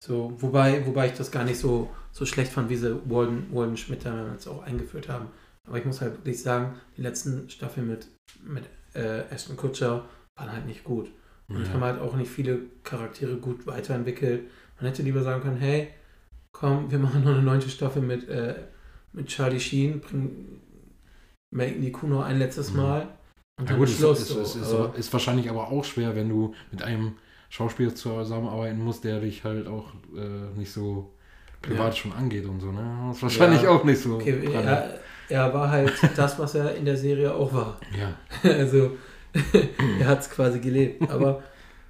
[0.03, 3.78] So, wobei, wobei ich das gar nicht so, so schlecht fand, wie sie Walden, Walden
[3.78, 5.28] Schmidt damals auch eingeführt haben.
[5.68, 8.08] Aber ich muss halt wirklich sagen, die letzten Staffeln mit,
[8.43, 11.10] mit äh, Ashton Kutcher waren halt nicht gut.
[11.47, 11.74] Und Ja.
[11.74, 14.43] haben halt auch nicht viele Charaktere gut weiterentwickelt.
[14.80, 15.88] Man hätte lieber sagen können, hey,
[16.51, 18.56] komm, wir machen noch eine neunte Staffel mit, äh,
[19.14, 20.62] mit Charlie Sheen, bringen
[21.56, 22.78] melken die Kuh noch ein letztes Mhm.
[22.78, 23.08] Mal
[23.60, 24.20] und Ja gut, ist es Schluss.
[24.20, 24.41] ist, so.
[24.41, 27.14] ist, Aber- ist wahrscheinlich aber auch schwer, wenn du mit einem
[27.49, 31.14] Schauspieler zusammenarbeiten musst, der dich halt auch äh, nicht so
[31.62, 31.99] privat Ja.
[32.01, 32.72] schon angeht und so.
[32.72, 33.06] Ne?
[33.08, 33.70] Das ist wahrscheinlich Ja.
[33.70, 34.16] auch nicht so.
[34.16, 34.99] okay, er,
[35.30, 37.80] er war halt das, was er in der Serie auch war.
[37.97, 38.14] ja.
[38.49, 38.97] Also,
[39.99, 41.10] er hat es quasi gelebt.
[41.10, 41.43] Aber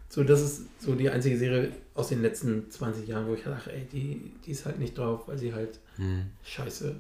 [0.09, 3.72] so, das ist so die einzige Serie aus den letzten 20 Jahren, wo ich dachte,
[3.74, 6.28] ey, die, die ist halt nicht drauf, weil sie halt Hm.
[6.43, 6.95] scheiße,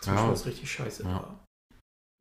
[0.00, 0.26] zum Ja.
[0.26, 1.40] Schluss richtig scheiße war.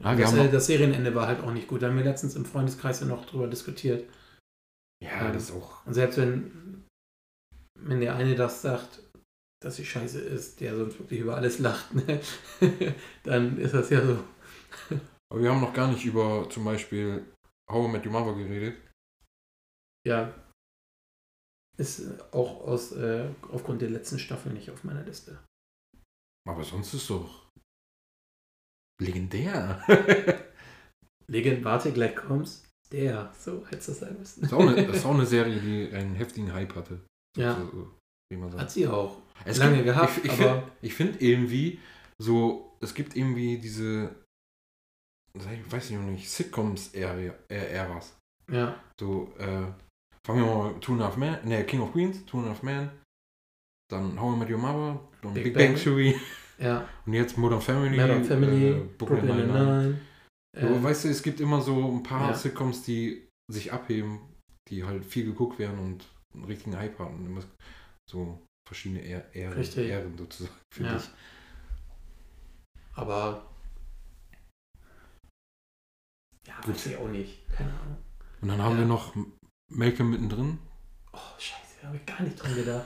[0.04, 1.82] Ja, das, äh, noch, das Serienende war halt auch nicht gut.
[1.82, 4.10] Da haben wir letztens im Freundeskreis ja noch drüber diskutiert.
[5.02, 5.86] ja, das ist auch.
[5.86, 6.86] Und selbst wenn,
[7.80, 9.02] wenn der eine das sagt,
[9.64, 12.22] dass sie scheiße ist, der sonst wirklich über alles lacht, ne?
[13.24, 14.24] dann ist das ja so.
[15.32, 17.26] Aber wir haben noch gar nicht über zum Beispiel
[17.72, 18.78] How I Met Your Mother geredet.
[20.06, 20.34] Ja.
[21.78, 25.44] Ist auch aus, äh, aufgrund der letzten Staffel nicht auf meiner Liste.
[26.48, 27.45] Aber sonst ist doch
[29.02, 29.82] legendär.
[31.28, 32.66] Legend, warte, gleich kommst.
[32.92, 34.44] Der, so hättest du das sein müssen.
[34.44, 37.00] ist, auch eine, ist auch eine Serie, die einen heftigen Hype hatte.
[37.36, 37.92] Ja, So,
[38.32, 38.62] wie man sagt.
[38.62, 39.22] hat sie auch.
[39.44, 41.80] Es lange gibt, gehabt, Ich, ich aber- finde find irgendwie
[42.22, 44.16] so, es gibt irgendwie diese,
[45.36, 48.16] ich weiß ich noch nicht, Sitcoms-Äras.
[48.52, 49.66] Ja, So, äh,
[50.26, 52.50] fangen wir mal Two and a Half Men, ne, King of Queens, Two and a
[52.52, 52.92] Half Men,
[53.92, 55.74] dann How I Met Your Mother, dann Big Big, Bang.
[55.74, 56.16] Bang Theory
[56.58, 56.88] ja.
[57.06, 57.98] und jetzt Modern Family.
[57.98, 59.48] Modern Family, äh, Brooklyn Nine-Nine.
[59.54, 60.00] Nine-Nine.
[60.78, 62.34] Äh, weißt du, es gibt immer so ein paar Ja.
[62.36, 64.20] Sitcoms, die sich abheben,
[64.70, 67.26] die halt viel geguckt werden und einen richtigen Hype haben.
[67.26, 67.42] Immer
[68.10, 69.62] so verschiedene Ehr- Ehren.
[69.78, 70.98] Ehren sozusagen, finde Ja.
[70.98, 71.10] ich.
[72.94, 73.46] aber.
[76.48, 76.76] Ja, Gut.
[76.76, 77.48] weiß ich auch nicht.
[77.50, 77.98] Keine Ahnung.
[78.42, 78.80] Und dann haben Ja.
[78.82, 79.16] wir noch
[79.72, 80.60] Malcolm mittendrin.
[81.12, 82.86] Oh, scheiße, da habe ich gar nicht dran gedacht.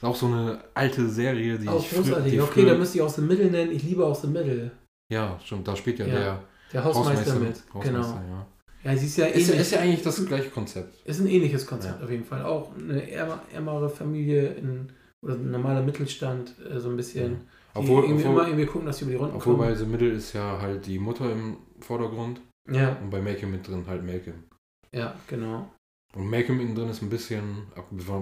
[0.00, 2.32] Ist auch so eine alte Serie, die Auch ich großartig.
[2.32, 3.72] die Okay, da müsste ich aus dem Mittel nennen.
[3.72, 4.70] Ich liebe aus dem Mittel.
[5.12, 6.40] Ja, stimmt, da spielt ja, Ja, der
[6.72, 7.56] Der Hausmeister, mit.
[7.74, 8.08] Hausmeister, genau.
[8.28, 8.46] ja.
[8.84, 9.60] Ja, sie ist ja Ist, ja, ähnlich.
[9.60, 11.04] ist ja eigentlich das gleiche Konzept.
[11.04, 12.04] Ist ein ähnliches Konzept Ja.
[12.04, 12.44] auf jeden Fall.
[12.44, 17.40] Auch eine ärmer, ärmere Familie in, oder ein normaler Mittelstand, äh, so ein bisschen.
[17.74, 19.78] Die Obwohl, irgendwie immer obwohl, irgendwie gucken, dass sie über die Runden obwohl bei kommen.
[19.78, 22.40] The Middle ist ja halt die Mutter im Vordergrund
[22.70, 24.44] Ja, und bei Malcolm mit drin halt Malcolm.
[24.94, 25.68] ja, genau.
[26.18, 27.68] Und Malcolm innen drin ist ein bisschen,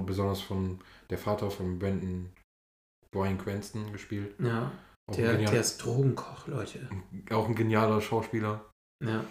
[0.05, 0.79] besonders von
[1.09, 2.29] der Vater von Brandon
[3.11, 4.35] Brian Cranston gespielt.
[4.39, 4.71] Ja,
[5.17, 6.91] der, genial, der ist Drogenkoch, Leute.
[7.31, 8.67] auch ein genialer Schauspieler.
[9.03, 9.25] Ja,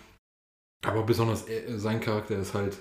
[0.83, 2.79] Aber besonders er, sein Charakter ist halt,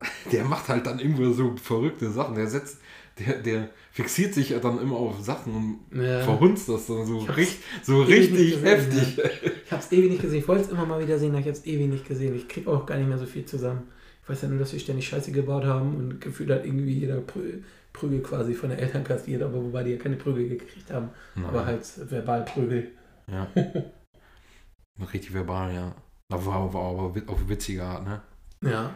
[0.32, 2.36] der macht halt dann immer so verrückte Sachen.
[2.36, 2.78] Der setzt,
[3.18, 6.20] der, der fixiert sich dann immer auf Sachen und ja.
[6.20, 9.18] verhunzt das dann so, Ich hab's richtig, so richtig gesehen, heftig.
[9.64, 10.38] Ich habe es ewig nicht gesehen.
[10.38, 12.36] Ich wollte es immer mal wieder sehen, aber ich habe es ewig nicht gesehen.
[12.36, 13.88] Ich kriege auch gar nicht mehr so viel zusammen.
[14.30, 17.62] Weiß ja nur, dass wir ständig Scheiße gebaut haben und gefühlt hat irgendwie jeder Prü
[17.92, 21.10] Prügel quasi von den Eltern kassiert, aber wobei die ja keine Prügel gekriegt haben.
[21.42, 22.92] Aber halt Verbalprügel.
[23.26, 23.48] Ja.
[25.12, 25.94] richtig verbal, ja.
[26.28, 28.22] Aber auf witzige Art, ne?
[28.62, 28.92] Ja,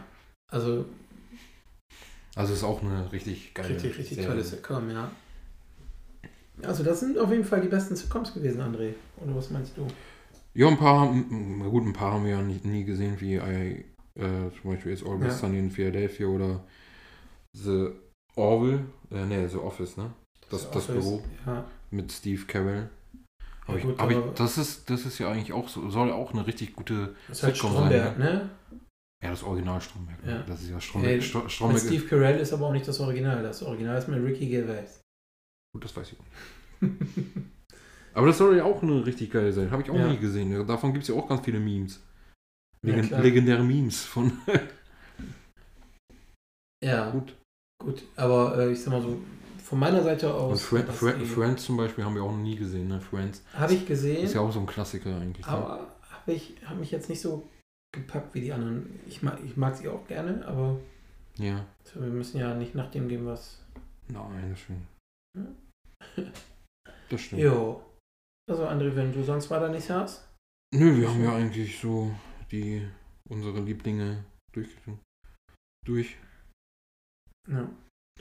[0.49, 0.85] also
[2.35, 4.29] Also ist auch eine richtig geile richtig, richtig Serie.
[4.29, 5.11] tolle Sitcom, ja.
[6.63, 8.93] Also das sind auf jeden Fall die besten Sitcoms gewesen, André.
[9.17, 9.87] Oder was meinst du?
[10.53, 14.49] Ja, ein paar, gut, ein paar haben wir ja nie, nie gesehen, wie I, äh,
[14.61, 15.37] zum Beispiel ist Always Ja.
[15.37, 16.63] Sunny in Philadelphia oder
[17.53, 17.89] The
[18.35, 20.11] Orville, äh, ne, The Office, ne?
[20.49, 22.89] Das, das Office, Büro Ja, mit Steve Carell.
[23.67, 26.11] Aber, Ja, gut, ich, aber ich, das, ist, das ist ja eigentlich auch so, soll
[26.11, 28.49] auch eine richtig gute, das ist halt Sitcom Stromberg, sein, ne?
[29.23, 30.23] ja, das Original Stromberg.
[30.23, 30.31] ne?
[30.31, 30.43] Ja.
[30.43, 31.09] Das ist ja Stromberg.
[31.11, 33.41] Hey, Mit Stromberg ist, Steve Carell ist aber auch nicht das Original.
[33.41, 35.01] Das Original ist mit Ricky Gervais.
[35.73, 36.31] gut, das weiß ich nicht.
[38.13, 39.71] Aber das soll ja auch eine richtig geile sein.
[39.71, 40.07] Habe ich auch Ja.
[40.07, 40.65] nie gesehen.
[40.65, 42.01] Davon gibt es ja auch ganz viele Memes.
[42.85, 43.21] Ja, Legend klar.
[43.21, 44.31] legendäre Memes von.
[46.83, 47.35] ja, Gut.
[47.83, 48.03] gut.
[48.15, 49.19] Aber äh, ich sag mal so,
[49.63, 50.63] von meiner Seite Und aus.
[50.63, 53.01] Fri das Fri eh- Friends zum Beispiel haben wir auch noch nie gesehen, ne?
[53.01, 53.43] Friends.
[53.53, 55.45] Habe ich gesehen, Ist ja auch so ein Klassiker eigentlich.
[55.45, 55.51] Ne?
[55.51, 57.47] aber habe ich hab mich jetzt nicht so
[57.91, 58.99] gepackt wie die anderen.
[59.07, 60.77] Ich mag, ich mag sie auch gerne, aber
[61.37, 61.65] Ja.
[61.83, 63.59] so, wir müssen ja nicht nach dem gehen, was.
[64.07, 64.85] Nein, das stimmt.
[65.37, 66.27] Hm?
[67.09, 67.41] Das stimmt.
[67.41, 67.81] Jo.
[68.47, 70.27] Also André, wenn du sonst weiter nichts hast.
[70.75, 72.11] Nö, wir haben ja eigentlich so
[72.51, 72.87] die
[73.29, 74.69] unsere Lieblinge durch.
[75.85, 76.17] durch.
[77.47, 77.69] Ja.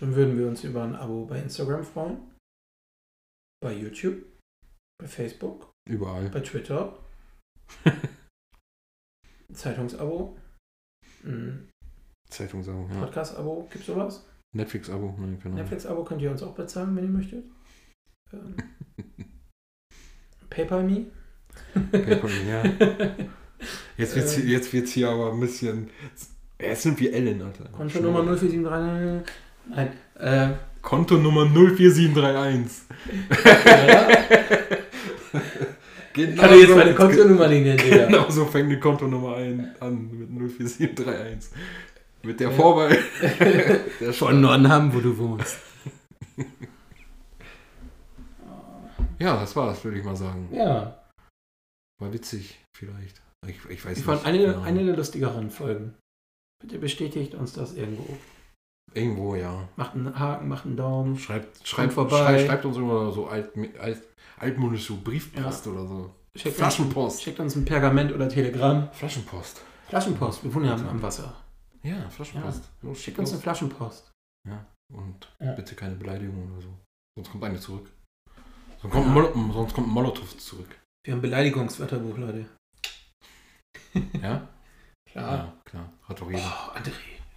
[0.01, 2.35] Dann würden wir uns über ein Abo bei Instagram freuen.
[3.63, 4.25] Bei YouTube.
[5.01, 5.73] Bei Facebook.
[5.89, 6.29] Überall.
[6.31, 6.99] Bei Twitter.
[9.53, 10.37] Zeitungsabo.
[11.25, 11.71] Ein
[12.29, 13.01] Zeitungsabo, ja.
[13.01, 13.69] Podcast-Abo.
[13.71, 14.29] Gibt's sowas?
[14.55, 15.57] Netflix-Abo, nein, genau.
[15.57, 17.45] Netflix-Abo könnt ihr uns auch bezahlen, wenn ihr möchtet.
[18.33, 18.57] Ähm,
[20.51, 21.07] PayPal-Me.
[21.93, 22.63] PayPal, ja.
[23.97, 24.49] Jetzt wird's, Ähm.
[24.49, 25.91] jetzt wird's hier aber ein bisschen.
[26.61, 27.65] Jetzt sind wir Ellen, Alter.
[27.71, 29.35] Kontonummer 0473.
[29.75, 29.93] Nein.
[30.19, 30.49] Äh,
[30.83, 32.83] Kontonummer 04731.
[33.87, 34.09] ja.
[36.13, 38.07] Genau Kann ich jetzt so- meine Kontonummer nicht nennen, Digga.
[38.07, 41.51] Genau so fängt die Kontonummer ein, an mit 04731.
[42.23, 42.53] Mit der.
[42.53, 42.97] Vorwahl.
[44.01, 45.59] der Von Nordham, wo du wohnst.
[49.19, 50.49] Ja, das war's, würde ich mal sagen.
[50.53, 51.03] Ja.
[52.01, 53.21] War witzig, vielleicht.
[53.47, 54.05] Ich, ich weiß Ich nicht.
[54.07, 54.63] fand eine, genau.
[54.63, 55.95] eine der lustigeren Folgen.
[56.63, 58.17] Bitte bestätigt uns das irgendwo.
[58.95, 59.69] Irgendwo, ja.
[59.77, 61.19] Macht einen Haken, macht einen Daumen.
[61.19, 62.19] Schreibt, schreibt, vorbei.
[62.19, 64.03] schreibt, schreibt uns immer so alt, alt,
[64.39, 66.15] altmodisch so Briefpost oder so.
[66.37, 67.17] Schickt Flaschenpost.
[67.17, 68.89] Uns, schickt uns ein Pergament oder Telegramm.
[68.93, 69.63] Flaschenpost.
[69.89, 70.45] Flaschenpost.
[70.45, 71.35] Wir wohnen ja am, am Wasser.
[71.83, 72.71] Ja, Flaschenpost.
[72.83, 74.11] Los, Schickt uns eine Flaschenpost.
[74.49, 75.53] Ja, und Ja.
[75.53, 76.69] bitte keine Beleidigung oder so.
[77.17, 77.91] Sonst kommt eine zurück.
[78.81, 80.79] Sonst kommt, ein, Mol sonst kommt ein Molotow zurück.
[81.05, 82.47] Wir haben Beleidigungswörterbuch, Leute.
[84.23, 84.49] Ja?
[85.11, 85.57] Klar.
[85.65, 85.93] klar.
[86.09, 86.43] Hat doch jeder.
[86.43, 86.93] Oh, André.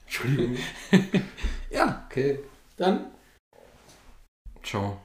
[0.06, 0.58] Entschuldigung.
[1.70, 2.40] Ja, Okay.
[2.78, 3.12] dann
[4.64, 5.00] Ciao.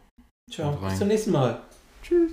[0.50, 0.76] ciao.
[0.76, 1.60] Bis zum nächsten Mal.
[2.02, 2.32] Tschüss.